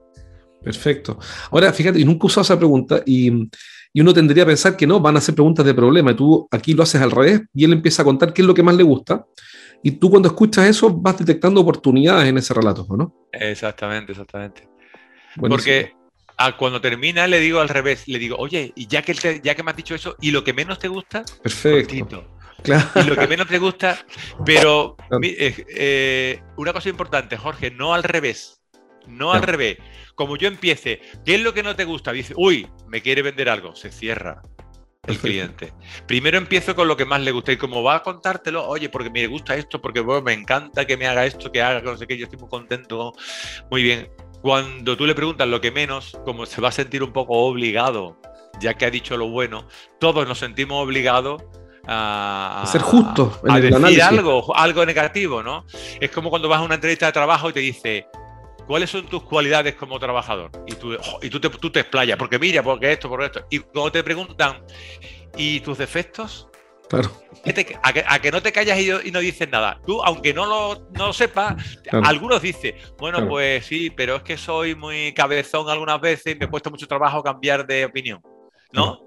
Perfecto. 0.63 1.17
Ahora, 1.51 1.73
fíjate, 1.73 1.99
y 1.99 2.05
nunca 2.05 2.23
he 2.23 2.27
usado 2.27 2.43
esa 2.43 2.57
pregunta 2.57 3.01
y, 3.05 3.49
uno 3.95 4.13
tendría 4.13 4.43
a 4.43 4.45
pensar 4.45 4.77
que 4.77 4.87
no, 4.87 4.99
van 4.99 5.17
a 5.17 5.21
ser 5.21 5.35
preguntas 5.35 5.65
de 5.65 5.73
problema. 5.73 6.11
Y 6.11 6.15
tú 6.15 6.47
aquí 6.51 6.73
lo 6.73 6.83
haces 6.83 7.01
al 7.01 7.11
revés 7.11 7.41
y 7.53 7.65
él 7.65 7.73
empieza 7.73 8.03
a 8.03 8.05
contar 8.05 8.33
qué 8.33 8.41
es 8.41 8.47
lo 8.47 8.53
que 8.53 8.63
más 8.63 8.75
le 8.75 8.83
gusta. 8.83 9.25
Y 9.83 9.91
tú 9.91 10.09
cuando 10.09 10.29
escuchas 10.29 10.67
eso 10.67 10.91
vas 10.93 11.17
detectando 11.17 11.61
oportunidades 11.61 12.29
en 12.29 12.37
ese 12.37 12.53
relato, 12.53 12.85
¿no? 12.95 13.27
Exactamente, 13.31 14.11
exactamente. 14.11 14.69
Porque 15.35 15.93
cuando 16.57 16.81
termina 16.81 17.27
le 17.27 17.39
digo 17.39 17.59
al 17.59 17.69
revés, 17.69 18.07
le 18.07 18.19
digo, 18.19 18.35
oye, 18.37 18.71
y 18.75 18.87
ya 18.87 19.01
que, 19.01 19.41
ya 19.43 19.55
que 19.55 19.63
me 19.63 19.71
has 19.71 19.77
dicho 19.77 19.95
eso, 19.95 20.15
¿y 20.21 20.31
lo 20.31 20.43
que 20.43 20.53
menos 20.53 20.79
te 20.79 20.87
gusta? 20.87 21.23
Perfecto. 21.41 22.25
Y 22.63 23.03
lo 23.03 23.15
que 23.15 23.27
menos 23.27 23.47
te 23.47 23.57
gusta, 23.57 23.97
pero 24.45 24.95
eh, 25.23 25.65
eh, 25.69 26.43
una 26.57 26.73
cosa 26.73 26.89
importante, 26.89 27.37
Jorge, 27.37 27.71
no 27.71 27.93
al 27.93 28.03
revés. 28.03 28.61
No 29.07 29.33
al 29.33 29.41
revés. 29.41 29.77
Como 30.15 30.37
yo 30.37 30.47
empiece, 30.47 31.01
¿qué 31.25 31.35
es 31.35 31.41
lo 31.41 31.53
que 31.53 31.63
no 31.63 31.75
te 31.75 31.85
gusta? 31.85 32.11
Dice, 32.11 32.33
uy, 32.37 32.67
me 32.87 33.01
quiere 33.01 33.21
vender 33.23 33.49
algo. 33.49 33.75
Se 33.75 33.91
cierra 33.91 34.41
el 35.07 35.17
cliente. 35.17 35.73
Primero 36.07 36.37
empiezo 36.37 36.75
con 36.75 36.87
lo 36.87 36.95
que 36.95 37.05
más 37.05 37.21
le 37.21 37.31
gusta 37.31 37.51
y 37.51 37.57
como 37.57 37.81
va 37.81 37.95
a 37.95 38.03
contártelo, 38.03 38.67
oye, 38.67 38.89
porque 38.89 39.09
me 39.09 39.25
gusta 39.27 39.55
esto, 39.55 39.81
porque 39.81 40.03
me 40.03 40.33
encanta 40.33 40.85
que 40.85 40.97
me 40.97 41.07
haga 41.07 41.25
esto, 41.25 41.51
que 41.51 41.61
haga, 41.61 41.81
no 41.81 41.97
sé 41.97 42.05
qué, 42.05 42.17
yo 42.17 42.25
estoy 42.25 42.39
muy 42.39 42.49
contento. 42.49 43.13
Muy 43.69 43.83
bien. 43.83 44.09
Cuando 44.41 44.97
tú 44.97 45.05
le 45.05 45.15
preguntas 45.15 45.47
lo 45.47 45.61
que 45.61 45.71
menos, 45.71 46.17
como 46.25 46.45
se 46.45 46.61
va 46.61 46.69
a 46.69 46.71
sentir 46.71 47.03
un 47.03 47.13
poco 47.13 47.33
obligado, 47.33 48.19
ya 48.59 48.73
que 48.73 48.85
ha 48.85 48.91
dicho 48.91 49.17
lo 49.17 49.29
bueno, 49.29 49.67
todos 49.99 50.27
nos 50.27 50.39
sentimos 50.39 50.83
obligados 50.83 51.43
a, 51.87 52.63
ser 52.71 52.81
justo 52.81 53.39
a 53.47 53.59
decir 53.59 54.01
algo, 54.01 54.55
algo 54.55 54.85
negativo, 54.85 55.41
¿no? 55.41 55.65
Es 55.99 56.11
como 56.11 56.29
cuando 56.29 56.47
vas 56.47 56.59
a 56.59 56.63
una 56.63 56.75
entrevista 56.75 57.07
de 57.07 57.11
trabajo 57.11 57.49
y 57.49 57.53
te 57.53 57.59
dice, 57.59 58.07
¿cuáles 58.67 58.89
son 58.89 59.05
tus 59.07 59.23
cualidades 59.23 59.75
como 59.75 59.99
trabajador? 59.99 60.51
Y 60.67 60.75
tú, 60.75 60.97
y 61.21 61.29
tú, 61.29 61.39
te, 61.39 61.49
tú 61.49 61.71
te 61.71 61.81
explayas, 61.81 62.17
porque 62.17 62.39
mira, 62.39 62.63
porque 62.63 62.91
esto, 62.91 63.09
por 63.09 63.23
esto. 63.23 63.45
Y 63.49 63.59
cuando 63.59 63.91
te 63.91 64.03
preguntan, 64.03 64.63
¿y 65.35 65.59
tus 65.61 65.77
defectos? 65.77 66.47
Claro. 66.91 67.09
A 67.83 68.19
que, 68.19 68.31
no 68.31 68.41
te 68.41 68.51
callas 68.51 68.77
y, 68.77 69.11
no 69.11 69.19
dices 69.19 69.49
nada. 69.49 69.79
Tú, 69.85 70.03
aunque 70.03 70.33
no 70.33 70.45
lo, 70.45 70.89
no 70.91 71.13
sepas, 71.13 71.79
algunos 72.03 72.41
dicen, 72.41 72.75
bueno, 72.97 73.27
pues 73.29 73.65
sí, 73.65 73.89
pero 73.89 74.17
es 74.17 74.23
que 74.23 74.35
soy 74.35 74.75
muy 74.75 75.13
cabezón 75.13 75.69
algunas 75.69 76.01
veces 76.01 76.35
y 76.35 76.39
me 76.39 76.47
cuesta 76.47 76.69
mucho 76.69 76.87
trabajo 76.87 77.23
cambiar 77.23 77.65
de 77.65 77.85
opinión. 77.85 78.21
¿No? 78.73 78.99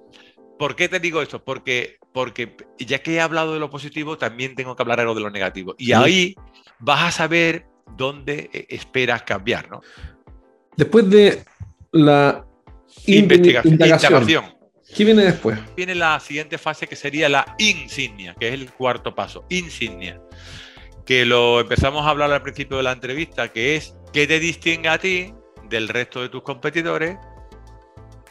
¿Por 0.58 0.76
qué 0.76 0.88
te 0.88 1.00
digo 1.00 1.20
esto? 1.20 1.42
Porque 1.42 1.98
porque 2.14 2.56
ya 2.78 3.00
que 3.00 3.14
he 3.14 3.20
hablado 3.20 3.54
de 3.54 3.58
lo 3.58 3.70
positivo, 3.70 4.16
también 4.16 4.54
tengo 4.54 4.76
que 4.76 4.82
hablar 4.82 5.00
algo 5.00 5.16
de 5.16 5.20
lo 5.20 5.30
negativo. 5.30 5.74
Y 5.78 5.90
ahí 5.92 6.36
vas 6.78 7.02
a 7.02 7.10
saber 7.10 7.66
dónde 7.96 8.50
eh, 8.52 8.66
esperas 8.68 9.24
cambiar, 9.24 9.68
¿no? 9.68 9.82
Después 10.76 11.10
de 11.10 11.42
la 11.90 12.46
investigación, 13.06 13.74
indagación, 13.74 14.44
¿qué 14.94 15.04
viene 15.04 15.24
después? 15.24 15.58
Viene 15.76 15.96
la 15.96 16.20
siguiente 16.20 16.56
fase 16.56 16.86
que 16.86 16.94
sería 16.94 17.28
la 17.28 17.56
insignia, 17.58 18.36
que 18.38 18.46
es 18.46 18.54
el 18.54 18.70
cuarto 18.70 19.12
paso, 19.12 19.44
insignia. 19.48 20.20
Que 21.04 21.24
lo 21.24 21.60
empezamos 21.60 22.06
a 22.06 22.10
hablar 22.10 22.32
al 22.32 22.42
principio 22.42 22.76
de 22.76 22.84
la 22.84 22.92
entrevista, 22.92 23.48
que 23.48 23.74
es 23.74 23.96
qué 24.12 24.28
te 24.28 24.38
distingue 24.38 24.88
a 24.88 24.98
ti 24.98 25.34
del 25.68 25.88
resto 25.88 26.22
de 26.22 26.28
tus 26.28 26.42
competidores 26.42 27.18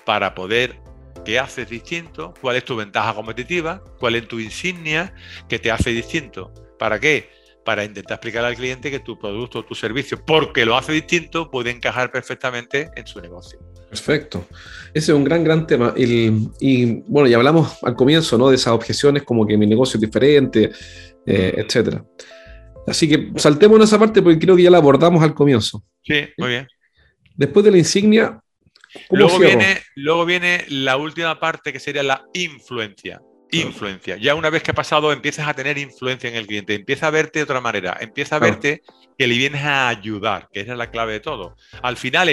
para 0.05 0.33
poder 0.33 0.79
¿Qué 1.25 1.39
haces 1.39 1.69
distinto? 1.69 2.33
¿Cuál 2.41 2.57
es 2.57 2.65
tu 2.65 2.75
ventaja 2.75 3.13
competitiva? 3.13 3.81
¿Cuál 3.97 4.15
es 4.15 4.27
tu 4.27 4.39
insignia 4.39 5.13
que 5.47 5.57
te 5.57 5.71
hace 5.71 5.91
distinto? 5.91 6.53
¿Para 6.77 6.99
qué? 6.99 7.29
Para 7.63 7.86
intentar 7.86 8.15
explicar 8.15 8.43
al 8.43 8.55
cliente 8.55 8.91
que 8.91 8.99
tu 8.99 9.17
producto 9.17 9.59
o 9.59 9.63
tu 9.63 9.73
servicio, 9.73 10.23
porque 10.25 10.65
lo 10.65 10.75
hace 10.75 10.91
distinto, 10.91 11.49
puede 11.49 11.71
encajar 11.71 12.12
perfectamente 12.12 12.91
en 12.97 13.07
su 13.07 13.21
negocio. 13.21 13.59
Perfecto. 13.89 14.47
Ese 14.93 15.13
es 15.13 15.17
un 15.17 15.23
gran, 15.23 15.45
gran 15.45 15.65
tema. 15.65 15.93
y 15.95 17.03
bueno, 17.07 17.29
ya 17.29 17.38
hablamos 17.38 17.77
al 17.83 17.95
comienzo, 17.95 18.38
¿no? 18.38 18.49
De 18.49 18.55
esas 18.55 18.73
objeciones 18.73 19.23
como 19.23 19.47
que 19.47 19.57
mi 19.57 19.65
negocio 19.65 19.97
es 19.97 20.01
diferente, 20.01 20.71
eh, 21.25 21.53
etcétera. 21.55 22.03
Así 22.86 23.07
que 23.07 23.31
saltemos 23.38 23.77
en 23.77 23.83
esa 23.83 23.97
parte 23.97 24.21
porque 24.21 24.39
creo 24.39 24.57
que 24.57 24.63
ya 24.63 24.71
la 24.71 24.79
abordamos 24.79 25.23
al 25.23 25.33
comienzo. 25.33 25.86
Sí, 26.03 26.25
muy 26.38 26.49
bien. 26.49 26.67
Después 27.38 27.63
de 27.63 27.71
la 27.71 27.77
insignia. 27.77 28.42
Luego 29.10 29.39
viene, 29.39 29.82
luego 29.95 30.25
viene 30.25 30.65
la 30.69 30.97
última 30.97 31.39
parte 31.39 31.73
que 31.73 31.79
sería 31.79 32.03
la 32.03 32.25
influencia. 32.34 33.21
Influencia. 33.51 34.17
Ya 34.17 34.34
una 34.34 34.49
vez 34.49 34.63
que 34.63 34.71
ha 34.71 34.75
pasado, 34.75 35.12
empiezas 35.12 35.47
a 35.47 35.53
tener 35.53 35.77
influencia 35.77 36.27
en 36.27 36.36
el 36.36 36.47
cliente, 36.47 36.73
empieza 36.73 37.08
a 37.08 37.12
verte 37.12 37.39
de 37.39 37.43
otra 37.43 37.62
manera, 37.62 37.97
empieza 38.01 38.38
a 38.38 38.39
verte 38.39 38.82
que 39.17 39.27
le 39.27 39.38
vienes 39.38 39.62
a 39.62 39.89
ayudar, 39.89 40.49
que 40.51 40.62
esa 40.62 40.71
es 40.71 40.77
la 40.77 40.89
clave 40.89 41.13
de 41.13 41.19
todo. 41.19 41.56
Al 41.84 41.95
final 41.95 42.32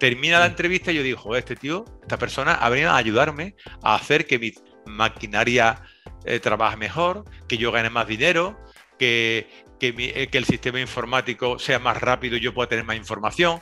termina 0.00 0.40
la 0.40 0.46
entrevista 0.46 0.90
y 0.90 0.96
yo 0.96 1.02
digo, 1.04 1.36
este 1.36 1.54
tío, 1.54 1.84
esta 2.02 2.18
persona 2.18 2.54
ha 2.54 2.68
venido 2.68 2.90
a 2.90 2.96
ayudarme 2.96 3.54
a 3.82 3.94
hacer 3.94 4.26
que 4.26 4.40
mi 4.40 4.52
maquinaria 4.86 5.82
eh, 6.24 6.40
trabaje 6.40 6.76
mejor, 6.76 7.24
que 7.46 7.58
yo 7.58 7.70
gane 7.70 7.90
más 7.90 8.08
dinero, 8.08 8.58
que, 8.98 9.48
eh, 9.80 10.28
que, 10.28 10.38
el 10.38 10.44
sistema 10.44 10.80
informático 10.80 11.58
sea 11.58 11.78
más 11.78 12.00
rápido 12.00 12.36
y 12.36 12.40
yo 12.40 12.54
pueda 12.54 12.68
tener 12.68 12.84
más 12.84 12.96
información, 12.96 13.60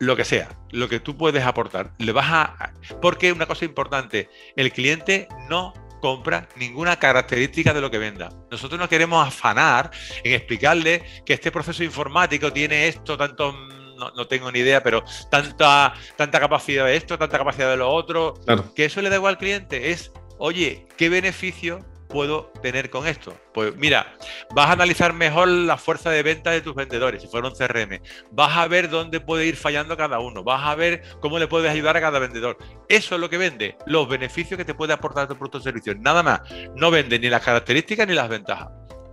lo 0.00 0.16
que 0.16 0.24
sea, 0.24 0.48
lo 0.70 0.88
que 0.88 0.98
tú 0.98 1.16
puedes 1.16 1.44
aportar. 1.44 1.92
Le 1.98 2.10
vas 2.12 2.26
a. 2.28 2.72
Porque 3.00 3.32
una 3.32 3.46
cosa 3.46 3.64
importante, 3.64 4.28
el 4.56 4.72
cliente 4.72 5.28
no 5.48 5.74
compra 6.00 6.48
ninguna 6.56 6.98
característica 6.98 7.74
de 7.74 7.82
lo 7.82 7.90
que 7.90 7.98
venda. 7.98 8.30
Nosotros 8.50 8.80
no 8.80 8.88
queremos 8.88 9.28
afanar 9.28 9.90
en 10.24 10.32
explicarle 10.32 11.04
que 11.26 11.34
este 11.34 11.52
proceso 11.52 11.84
informático 11.84 12.50
tiene 12.50 12.88
esto, 12.88 13.18
tanto, 13.18 13.52
no, 13.52 14.26
tengo 14.26 14.50
ni 14.50 14.60
idea, 14.60 14.82
pero 14.82 15.04
tanta, 15.30 15.92
tanta 16.16 16.40
capacidad 16.40 16.86
de 16.86 16.96
esto, 16.96 17.18
tanta 17.18 17.36
capacidad 17.36 17.68
de 17.68 17.76
lo 17.76 17.90
otro, 17.90 18.34
que 18.74 18.86
eso 18.86 19.02
le 19.02 19.10
da 19.10 19.16
igual 19.16 19.34
al 19.34 19.38
cliente. 19.38 19.90
Es, 19.90 20.10
oye, 20.38 20.86
¿qué 20.96 21.10
beneficio 21.10 21.84
puedo 22.10 22.52
tener 22.62 22.90
con 22.90 23.06
esto? 23.06 23.34
Pues 23.54 23.74
mira, 23.76 24.14
vas 24.54 24.68
a 24.68 24.72
analizar 24.72 25.14
mejor 25.14 25.48
la 25.48 25.78
fuerza 25.78 26.10
de 26.10 26.22
venta 26.22 26.50
de 26.50 26.60
tus 26.60 26.74
vendedores, 26.74 27.22
si 27.22 27.28
fuera 27.28 27.48
un 27.48 27.54
CRM. 27.54 28.00
Vas 28.32 28.56
a 28.56 28.68
ver 28.68 28.90
dónde 28.90 29.20
puede 29.20 29.46
ir 29.46 29.56
fallando 29.56 29.96
cada 29.96 30.20
uno. 30.20 30.44
Vas 30.44 30.66
a 30.66 30.74
ver 30.74 31.02
cómo 31.20 31.38
le 31.38 31.48
puedes 31.48 31.70
ayudar 31.70 31.96
a 31.96 32.00
cada 32.00 32.18
vendedor. 32.18 32.58
Eso 32.88 33.14
es 33.14 33.20
lo 33.20 33.30
que 33.30 33.38
vende, 33.38 33.76
los 33.86 34.08
beneficios 34.08 34.58
que 34.58 34.64
te 34.64 34.74
puede 34.74 34.92
aportar 34.92 35.28
tu 35.28 35.34
producto 35.34 35.58
o 35.58 35.62
servicio. 35.62 35.94
Nada 35.94 36.22
más. 36.22 36.40
No 36.76 36.90
vende 36.90 37.18
ni 37.18 37.30
las 37.30 37.42
características 37.42 38.06
ni 38.06 38.14
las 38.14 38.28
ventajas. 38.28 38.68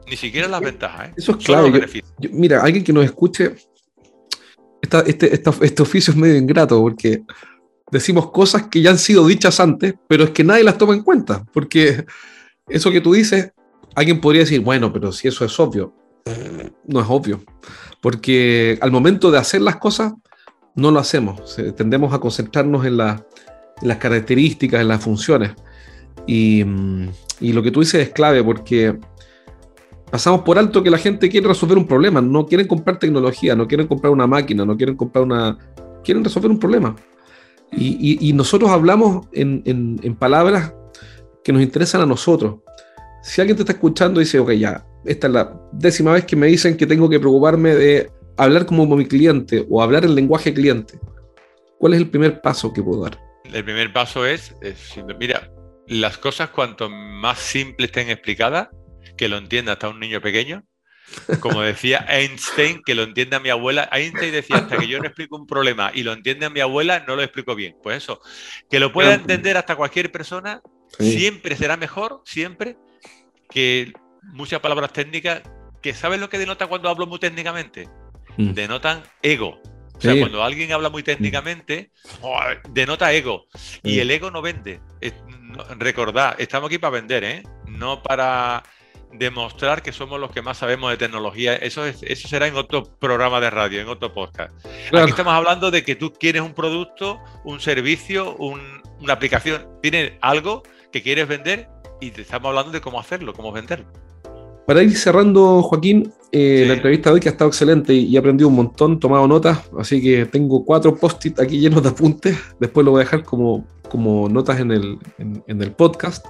Ni 0.10 0.18
siquiera 0.18 0.48
las 0.48 0.62
ventajas. 0.62 1.10
¿eh? 1.10 1.14
Eso 1.18 1.32
es 1.32 1.46
claro. 1.46 1.72
mira, 2.32 2.62
alguien 2.62 2.84
que 2.84 2.92
nos 2.92 3.06
escuche, 3.06 3.56
este, 5.06 5.34
este 5.34 5.82
oficio 5.82 6.12
es 6.12 6.18
medio 6.18 6.36
ingrato 6.36 6.82
porque 6.82 7.24
decimos 7.92 8.32
cosas 8.32 8.68
que 8.68 8.82
ya 8.82 8.90
han 8.90 8.98
sido 8.98 9.26
dichas 9.28 9.60
antes, 9.60 9.96
pero 10.08 10.26
es 10.26 10.30
que 10.32 10.44
nadie 10.44 10.64
las 10.64 10.78
toma 10.78 10.94
en 10.94 11.04
cuenta, 11.04 11.44
porque 11.54 12.06
eso 12.70 12.92
que 12.92 13.02
tú 13.02 13.14
dices, 13.14 13.54
alguien 13.96 14.20
podría 14.20 14.42
decir, 14.42 14.62
bueno, 14.62 14.92
pero 14.92 15.12
si 15.12 15.28
eso 15.28 15.46
es 15.46 15.60
obvio, 15.60 15.94
no 16.86 17.00
es 17.00 17.06
obvio, 17.10 17.42
porque 18.02 18.78
al 18.82 18.92
momento 18.92 19.32
de 19.32 19.38
hacer 19.38 19.62
las 19.62 19.78
cosas, 19.78 20.14
no 20.76 20.92
lo 20.92 21.00
hacemos, 21.00 21.58
tendemos 21.76 22.14
a 22.14 22.20
concentrarnos 22.20 22.86
en, 22.86 22.98
las 22.98 23.98
características, 24.00 24.82
en 24.82 24.88
las 24.88 25.04
funciones. 25.04 25.54
Y, 26.28 26.64
y, 27.40 27.54
lo 27.54 27.64
que 27.64 27.72
tú 27.72 27.80
dices 27.80 28.08
es 28.08 28.10
clave 28.10 28.44
porque 28.44 28.98
pasamos 30.12 30.42
por 30.42 30.60
alto 30.60 30.84
que 30.84 30.90
la 30.90 30.98
gente 30.98 31.30
quiere 31.30 31.48
resolver 31.48 31.78
un 31.78 31.88
problema, 31.88 32.22
no 32.22 32.46
quieren 32.46 32.68
comprar 32.68 33.00
tecnología, 33.00 33.56
no 33.56 33.68
quieren 33.68 33.88
comprar 33.88 34.12
una 34.12 34.28
máquina, 34.28 34.66
no 34.66 34.78
quieren 34.78 34.96
comprar 34.96 35.24
una... 35.24 35.58
quieren 36.04 36.24
resolver 36.24 36.52
un 36.52 36.60
problema. 36.60 36.96
Y, 37.72 38.30
y, 38.30 38.34
nosotros 38.34 38.70
hablamos 38.70 39.28
en, 39.34 39.62
en, 39.66 40.00
en 40.02 40.16
palabras 40.16 40.74
que 41.48 41.54
nos 41.54 41.62
interesan 41.62 42.02
a 42.02 42.06
nosotros. 42.06 42.58
Si 43.24 43.40
alguien 43.40 43.56
te 43.56 43.64
está 43.64 43.72
escuchando 43.72 44.20
y 44.20 44.26
dice, 44.26 44.38
ok, 44.38 44.52
ya, 44.52 44.86
esta 45.06 45.28
es 45.28 45.34
la 45.34 45.58
décima 45.72 46.12
vez 46.12 46.26
que 46.26 46.36
me 46.36 46.48
dicen 46.48 46.76
que 46.76 46.86
tengo 46.86 47.10
que 47.10 47.22
preocuparme 47.22 47.74
de 47.74 48.12
hablar 48.36 48.66
como 48.66 48.86
mi 48.98 49.06
cliente 49.06 49.66
o 49.70 49.82
hablar 49.82 50.04
el 50.04 50.14
lenguaje 50.14 50.54
cliente, 50.54 51.00
¿cuál 51.80 51.94
es 51.94 52.02
el 52.02 52.10
primer 52.10 52.42
paso 52.42 52.74
que 52.74 52.84
puedo 52.84 53.04
dar? 53.04 53.18
El 53.46 53.64
primer 53.64 53.94
paso 53.94 54.26
es, 54.26 54.56
mira, 55.18 55.50
las 55.88 56.18
cosas 56.18 56.50
cuanto 56.50 56.90
más 56.90 57.40
simples 57.40 57.92
estén 57.92 58.10
explicadas, 58.10 58.68
que 59.16 59.30
lo 59.30 59.38
entienda 59.38 59.72
hasta 59.72 59.88
un 59.88 60.02
niño 60.02 60.20
pequeño, 60.20 60.66
como 61.40 61.62
decía 61.62 62.06
Einstein, 62.10 62.82
que 62.86 62.94
lo 62.94 63.04
entienda 63.04 63.40
mi 63.40 63.52
abuela. 63.52 63.88
Einstein 63.94 64.34
decía, 64.34 64.58
hasta 64.58 64.76
que 64.76 64.90
yo 64.90 65.00
no 65.00 65.06
explico 65.06 65.38
un 65.38 65.48
problema 65.48 65.92
y 65.94 66.04
lo 66.04 66.12
entiende 66.12 66.46
a 66.46 66.50
mi 66.50 66.60
abuela, 66.60 67.06
no 67.08 67.16
lo 67.16 67.24
explico 67.24 67.56
bien. 67.56 67.78
Pues 67.82 68.04
eso, 68.04 68.20
que 68.70 68.82
lo 68.82 68.92
pueda 68.92 69.14
entender 69.14 69.56
hasta 69.56 69.78
cualquier 69.78 70.12
persona, 70.12 70.62
Siempre 71.00 71.56
será 71.56 71.78
mejor, 71.78 72.22
siempre, 72.26 72.78
que 73.50 73.94
muchas 74.24 74.60
palabras 74.60 74.94
técnicas 74.94 75.42
que 75.82 75.94
¿sabes 75.94 76.20
lo 76.20 76.30
que 76.30 76.38
denota 76.38 76.68
cuando 76.68 76.90
hablo 76.90 77.08
muy 77.08 77.20
técnicamente? 77.20 77.88
Mm. 78.38 78.54
Denotan 78.54 79.04
ego. 79.22 79.62
O 79.96 80.02
sea, 80.02 80.16
cuando 80.20 80.44
alguien 80.44 80.72
habla 80.72 80.90
muy 80.90 81.02
técnicamente, 81.02 81.90
oh, 82.22 82.40
denota 82.70 83.12
ego. 83.14 83.48
Y 83.82 84.00
el 84.00 84.12
ego 84.12 84.30
no 84.30 84.44
vende. 84.44 84.80
recordad, 85.80 86.36
estamos 86.40 86.68
aquí 86.68 86.78
para 86.78 86.92
vender, 86.92 87.24
¿eh? 87.24 87.44
No 87.66 88.04
para 88.04 88.62
demostrar 89.12 89.82
que 89.82 89.92
somos 89.92 90.20
los 90.20 90.32
que 90.32 90.44
más 90.44 90.58
sabemos 90.58 90.92
de 90.92 90.98
tecnología. 90.98 91.56
Eso, 91.56 91.84
es, 91.84 92.04
eso 92.04 92.28
será 92.28 92.46
en 92.46 92.56
otro 92.56 92.84
programa 92.84 93.40
de 93.40 93.50
radio, 93.50 93.82
en 93.82 93.88
otro 93.88 94.14
podcast. 94.14 94.54
Aquí 94.94 95.10
estamos 95.10 95.34
hablando 95.34 95.72
de 95.72 95.84
que 95.84 95.96
tú 95.96 96.14
quieres 96.14 96.44
un 96.44 96.54
producto, 96.54 97.20
un 97.44 97.60
servicio, 97.60 98.36
una 98.36 99.14
aplicación, 99.14 99.68
tienes 99.82 100.14
algo 100.22 100.62
que 100.92 101.02
quieres 101.02 101.28
vender 101.28 101.70
y 102.00 102.12
te 102.12 102.22
estamos 102.22 102.50
hablando 102.50 102.72
de 102.72 102.82
cómo 102.82 103.00
hacerlo, 103.00 103.34
cómo 103.34 103.52
venderlo. 103.52 103.88
Para 104.66 104.84
ir 104.84 104.98
cerrando, 104.98 105.62
Joaquín, 105.64 106.12
eh, 106.32 106.66
la 106.68 106.74
entrevista 106.74 107.10
de 107.10 107.16
hoy 107.16 107.20
que 107.22 107.30
ha 107.30 107.32
estado 107.32 107.50
excelente 107.50 107.94
y, 107.94 108.14
he 108.14 108.20
aprendido 108.20 108.50
un 108.50 108.56
montón, 108.56 109.00
tomado 109.00 109.26
notas, 109.26 109.70
así 109.80 110.02
que 110.02 110.26
tengo 110.26 110.66
cuatro 110.66 110.94
post-it 110.94 111.40
aquí 111.40 111.58
llenos 111.58 111.82
de 111.84 111.90
apuntes, 111.90 112.38
después 112.60 112.84
lo 112.84 112.92
voy 112.92 113.02
a 113.02 113.04
dejar 113.06 113.24
como, 113.24 113.66
como 113.90 114.28
notas 114.28 114.60
en 114.60 114.72
el, 114.72 115.00
en, 115.18 115.62
el 115.62 115.72
podcast. 115.72 116.26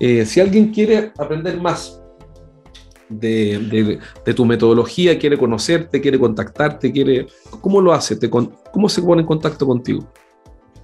Eh, 0.00 0.26
si 0.26 0.40
alguien 0.40 0.72
quiere 0.72 1.12
aprender 1.18 1.60
más 1.60 2.02
de, 3.08 4.00
de, 4.24 4.34
tu 4.34 4.44
metodología, 4.44 5.16
quiere 5.16 5.38
conocerte, 5.38 6.00
quiere 6.00 6.18
contactarte, 6.18 6.90
quiere, 6.90 7.28
¿cómo 7.60 7.80
lo 7.80 7.92
hace? 7.92 8.16
Te, 8.16 8.28
¿Cómo 8.28 8.88
se 8.88 9.02
pone 9.02 9.22
en 9.22 9.26
contacto 9.26 9.66
contigo? 9.66 10.12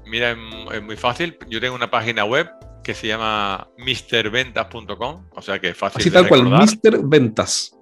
Mira, 0.06 0.36
es 0.72 0.82
muy 0.82 0.96
fácil. 0.96 1.36
Yo 1.48 1.60
tengo 1.60 1.74
una 1.74 1.90
página 1.90 2.24
web 2.24 2.48
que 2.84 2.94
se 2.94 3.08
llama 3.08 3.68
MrVentas.com, 3.78 5.24
o 5.32 5.42
sea 5.42 5.58
que 5.58 5.70
es 5.70 5.76
fácil. 5.76 6.00
Así 6.00 6.10
tal 6.10 6.28
cual, 6.28 6.44
Mr. 6.44 7.00
Ventas. 7.02 7.76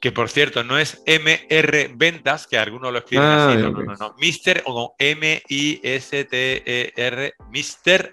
Que 0.00 0.12
por 0.12 0.28
cierto, 0.28 0.62
no 0.62 0.78
es 0.78 1.02
MR 1.06 1.90
Ventas, 1.94 2.46
que 2.46 2.56
algunos 2.58 2.92
lo 2.92 2.98
escriben 2.98 3.24
ah, 3.24 3.48
así, 3.48 3.60
no, 3.62 3.70
no, 3.70 3.82
no, 3.82 3.96
no, 3.96 4.14
Mister 4.18 4.62
o 4.66 4.94
M-I-S-T-E-R, 4.98 5.44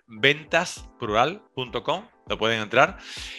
Ventas 0.08 0.90
plural.com, 0.98 2.06
lo 2.28 2.38
pueden 2.38 2.62
entrar. 2.62 2.98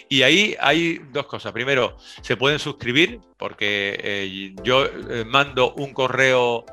Y 0.08 0.22
ahí 0.22 0.56
hay 0.60 1.00
dos 1.12 1.26
cosas. 1.26 1.52
Primero, 1.52 1.96
se 2.22 2.36
pueden 2.36 2.58
suscribir, 2.58 3.20
porque 3.36 3.98
eh, 4.02 4.54
yo 4.62 4.84
eh, 4.84 5.24
mando 5.26 5.74
un 5.74 5.92
correo. 5.92 6.64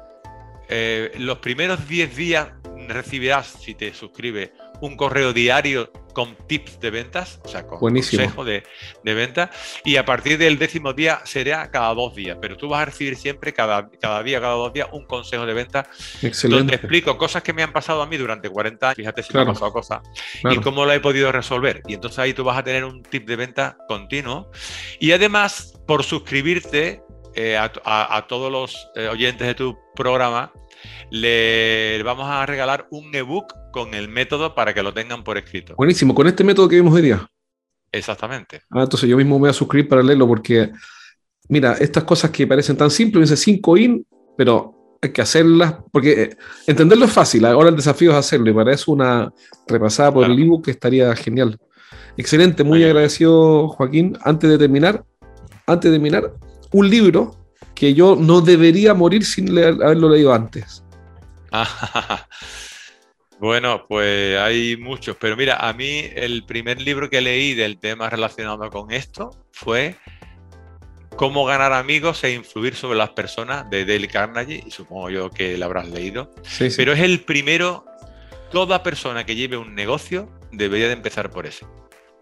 Eh, 0.70 1.14
los 1.20 1.38
primeros 1.40 1.88
10 1.88 2.16
días 2.16 2.50
recibirás, 2.88 3.48
si 3.48 3.74
te 3.74 3.94
suscribes, 3.94 4.52
un 4.82 4.98
correo 4.98 5.34
diario 5.34 5.92
con 6.18 6.36
tips 6.48 6.80
de 6.80 6.90
ventas, 6.90 7.40
o 7.46 7.48
sea, 7.48 7.68
con 7.68 7.78
consejo 7.78 8.44
de, 8.44 8.64
de, 9.04 9.14
venta, 9.14 9.52
y 9.86 9.98
a 9.98 10.04
partir 10.04 10.40
del 10.40 10.58
décimo 10.58 10.94
día 10.94 11.22
será 11.26 11.70
cada 11.70 11.94
dos 11.94 12.16
días, 12.16 12.40
pero 12.42 12.58
tú 12.58 12.70
vas 12.70 12.82
a 12.82 12.86
recibir 12.86 13.16
siempre 13.18 13.54
cada, 13.54 13.88
cada 14.02 14.24
día, 14.24 14.42
cada 14.42 14.56
dos 14.56 14.74
días, 14.74 14.88
un 14.94 15.06
consejo 15.06 15.46
de 15.46 15.54
venta 15.54 15.88
donde 16.50 16.74
explico 16.74 17.20
cosas 17.20 17.44
que 17.44 17.54
me 17.54 17.62
han 17.62 17.72
pasado 17.72 18.02
a 18.02 18.08
mí 18.08 18.18
durante 18.18 18.50
40 18.50 18.88
años, 18.88 18.96
fíjate 18.96 19.22
si 19.22 19.32
me 19.32 19.42
han 19.42 19.46
pasado 19.46 19.72
cosas, 19.72 20.02
y 20.50 20.58
cómo 20.58 20.86
lo 20.86 20.92
he 20.92 21.00
podido 21.00 21.32
resolver. 21.32 21.84
Y 21.88 21.94
entonces 21.94 22.18
ahí 22.18 22.34
tú 22.34 22.44
vas 22.44 22.58
a 22.58 22.64
tener 22.64 22.84
un 22.84 23.04
tip 23.04 23.28
de 23.28 23.36
venta 23.36 23.78
continuo. 23.88 24.50
Y 25.00 25.12
además, 25.12 25.80
por 25.86 26.04
suscribirte 26.04 27.04
eh, 27.36 27.60
a, 27.60 28.26
todos 28.28 28.52
los 28.52 28.90
eh, 28.96 29.08
oyentes 29.08 29.46
de 29.46 29.54
tu 29.54 29.78
programa, 29.96 30.52
le 31.12 32.02
vamos 32.02 32.28
a 32.28 32.44
regalar 32.48 32.88
un 32.90 33.14
ebook 33.14 33.54
con 33.78 33.94
el 33.94 34.08
método 34.08 34.56
para 34.56 34.74
que 34.74 34.82
lo 34.82 34.92
tengan 34.92 35.24
por 35.24 35.38
escrito. 35.38 35.76
Buenísimo, 35.76 36.16
con 36.16 36.26
este 36.26 36.44
método 36.44 36.68
que 36.68 36.78
vimos 36.78 36.96
hoy 36.96 37.04
día. 37.04 37.30
Exactamente. 37.92 38.64
Ah, 38.72 38.82
entonces 38.82 39.08
yo 39.08 39.16
mismo 39.16 39.36
me 39.36 39.42
voy 39.42 39.50
a 39.52 39.54
suscribir 39.54 39.88
para 39.88 40.02
leerlo 40.02 40.28
porque, 40.28 40.72
mira, 41.48 41.74
estas 41.74 42.04
cosas 42.04 42.32
que 42.32 42.48
parecen 42.48 42.76
tan 42.76 42.90
simples, 42.90 43.30
dice 43.30 43.40
5 43.40 43.78
in, 43.78 44.08
pero 44.36 44.98
hay 45.00 45.12
que 45.12 45.22
hacerlas, 45.22 45.76
porque 45.92 46.24
eh, 46.24 46.38
entenderlo 46.66 47.06
es 47.06 47.12
fácil, 47.12 47.46
ahora 47.46 47.70
el 47.70 47.76
desafío 47.76 48.10
es 48.10 48.18
hacerlo 48.18 48.50
y 48.50 48.54
para 48.54 48.74
eso 48.74 48.92
una 48.92 49.32
repasada 49.68 50.12
por 50.12 50.26
el 50.26 50.40
ebook 50.40 50.68
estaría 50.70 51.16
genial. 51.16 51.60
Excelente, 52.18 52.64
muy 52.64 52.84
agradecido 52.84 53.68
Joaquín. 53.68 54.18
Antes 54.24 54.50
de 54.50 54.58
terminar, 54.58 55.06
antes 55.68 55.92
de 55.92 55.98
terminar, 55.98 56.34
un 56.72 56.90
libro 56.90 57.36
que 57.76 57.94
yo 57.94 58.16
no 58.16 58.42
debería 58.42 58.96
morir 58.96 59.24
sin 59.24 59.56
haberlo 59.56 60.10
leído 60.10 60.34
antes. 60.34 60.84
Bueno, 63.40 63.86
pues 63.88 64.38
hay 64.40 64.78
muchos, 64.78 65.16
pero 65.20 65.38
mira, 65.38 65.58
a 65.58 65.74
mí 65.74 66.02
el 66.16 66.46
primer 66.46 66.82
libro 66.82 67.10
que 67.10 67.22
leí 67.22 67.54
del 67.54 67.78
tema 67.78 68.10
relacionado 68.10 68.70
con 68.70 68.92
esto 68.92 69.30
fue 69.52 69.96
Cómo 71.18 71.46
ganar 71.46 71.74
amigos 71.74 72.24
e 72.24 72.34
influir 72.34 72.76
sobre 72.76 72.96
las 72.96 73.10
personas 73.10 73.68
de 73.72 73.86
Dale 73.86 74.08
Carnegie, 74.08 74.64
y 74.68 74.70
supongo 74.70 75.10
yo 75.10 75.32
que 75.32 75.58
lo 75.58 75.66
habrás 75.66 75.90
leído. 75.90 76.32
Pero 76.76 76.94
es 76.94 77.00
el 77.00 77.22
primero, 77.22 77.86
toda 78.52 78.84
persona 78.84 79.26
que 79.26 79.36
lleve 79.36 79.58
un 79.58 79.74
negocio 79.74 80.30
debería 80.52 80.86
de 80.86 80.94
empezar 80.94 81.32
por 81.32 81.48
ese. 81.48 81.66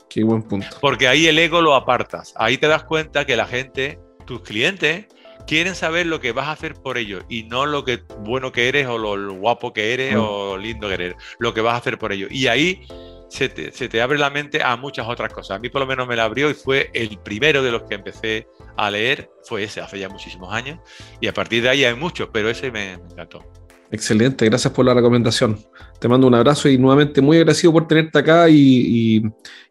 Qué 0.09 0.23
buen 0.23 0.43
punto. 0.43 0.77
Porque 0.79 1.09
ahí 1.09 1.27
el 1.27 1.37
ego 1.37 1.61
lo 1.61 1.75
apartas. 1.75 2.33
Ahí 2.37 2.57
te 2.57 2.67
das 2.67 2.85
cuenta 2.85 3.25
que 3.25 3.35
la 3.35 3.45
gente, 3.45 3.99
tus 4.25 4.39
clientes, 4.43 5.07
quieren 5.47 5.75
saber 5.75 6.05
lo 6.05 6.19
que 6.19 6.31
vas 6.31 6.47
a 6.47 6.51
hacer 6.51 6.73
por 6.73 6.97
ellos 6.97 7.23
y 7.29 7.43
no 7.43 7.65
lo 7.65 7.83
que 7.83 8.01
bueno 8.19 8.51
que 8.51 8.67
eres 8.67 8.87
o 8.87 8.97
lo, 8.97 9.33
guapo 9.33 9.73
que 9.73 9.93
eres 9.93 10.15
mm. 10.15 10.19
o 10.19 10.57
lindo 10.57 10.87
que 10.87 10.93
eres, 10.93 11.15
lo 11.39 11.53
que 11.53 11.61
vas 11.61 11.75
a 11.75 11.77
hacer 11.77 11.97
por 11.97 12.11
ellos. 12.11 12.31
Y 12.31 12.47
ahí 12.47 12.81
se 13.29 13.49
te, 13.49 14.01
abre 14.01 14.17
la 14.17 14.29
mente 14.29 14.63
a 14.63 14.75
muchas 14.77 15.07
otras 15.07 15.33
cosas. 15.33 15.57
A 15.57 15.59
mí 15.59 15.69
por 15.69 15.81
lo 15.81 15.87
menos 15.87 16.07
me 16.07 16.15
la 16.15 16.25
abrió 16.25 16.49
y 16.49 16.53
fue 16.53 16.89
el 16.93 17.17
primero 17.19 17.61
de 17.63 17.71
los 17.71 17.83
que 17.83 17.95
empecé 17.95 18.47
a 18.77 18.89
leer, 18.89 19.29
fue 19.43 19.63
ese, 19.63 19.81
hace 19.81 19.99
ya 19.99 20.09
muchísimos 20.09 20.53
años. 20.53 20.79
Y 21.19 21.27
a 21.27 21.33
partir 21.33 21.63
de 21.63 21.69
ahí 21.69 21.83
hay 21.83 21.95
muchos, 21.95 22.29
pero 22.31 22.49
ese 22.49 22.71
me, 22.71 22.93
encantó. 22.93 23.43
Excelente, 23.91 24.45
gracias 24.45 24.73
por 24.73 24.85
la 24.85 24.93
recomendación. 24.93 25.59
Te 25.99 26.07
mando 26.07 26.27
un 26.27 26.35
abrazo 26.35 26.69
y 26.69 26.77
nuevamente 26.77 27.21
muy 27.21 27.37
agradecido 27.37 27.71
por 27.73 27.87
tenerte 27.87 28.19
acá 28.19 28.49
y, 28.49 29.23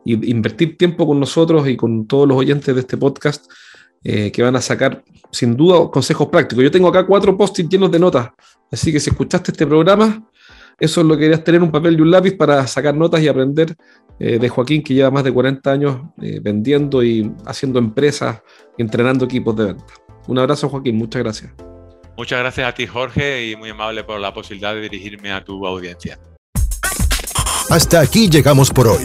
invertir 0.04 0.76
tiempo 0.76 1.06
con 1.06 1.18
nosotros 1.18 1.66
y 1.68 1.76
con 1.76 2.06
todos 2.06 2.28
los 2.28 2.36
oyentes 2.36 2.74
de 2.74 2.80
este 2.80 2.96
podcast 2.96 3.50
eh, 4.04 4.30
que 4.30 4.42
van 4.42 4.54
a 4.54 4.60
sacar 4.60 5.02
sin 5.30 5.56
duda 5.56 5.90
consejos 5.90 6.28
prácticos. 6.28 6.62
Yo 6.62 6.70
tengo 6.70 6.88
acá 6.88 7.06
cuatro 7.06 7.36
post-it 7.36 7.68
llenos 7.68 7.90
de 7.90 7.98
notas, 7.98 8.30
así 8.70 8.92
que 8.92 9.00
si 9.00 9.10
escuchaste 9.10 9.50
este 9.50 9.66
programa, 9.66 10.22
eso 10.78 11.00
es 11.00 11.06
lo 11.06 11.14
que 11.14 11.22
querías 11.22 11.42
tener 11.42 11.62
un 11.62 11.70
papel 11.70 11.98
y 11.98 12.02
un 12.02 12.10
lápiz 12.10 12.36
para 12.36 12.66
sacar 12.66 12.94
notas 12.94 13.22
y 13.22 13.28
aprender 13.28 13.74
eh, 14.18 14.38
de 14.38 14.48
Joaquín, 14.48 14.82
que 14.82 14.94
lleva 14.94 15.10
más 15.10 15.24
de 15.24 15.32
40 15.32 15.72
años 15.72 16.00
eh, 16.20 16.40
vendiendo 16.42 17.02
y 17.02 17.32
haciendo 17.46 17.78
empresas 17.78 18.42
entrenando 18.76 19.24
equipos 19.24 19.56
de 19.56 19.66
venta. 19.66 19.94
Un 20.26 20.38
abrazo, 20.38 20.68
Joaquín, 20.68 20.96
muchas 20.96 21.22
gracias. 21.22 21.52
Muchas 22.16 22.38
gracias 22.38 22.68
a 22.68 22.74
ti, 22.74 22.86
Jorge, 22.86 23.50
y 23.50 23.56
muy 23.56 23.70
amable 23.70 24.04
por 24.04 24.20
la 24.20 24.32
posibilidad 24.32 24.74
de 24.74 24.82
dirigirme 24.82 25.32
a 25.32 25.44
tu 25.44 25.66
audiencia. 25.66 26.18
Hasta 27.70 28.00
aquí 28.00 28.28
llegamos 28.28 28.70
por 28.70 28.86
hoy. 28.86 29.04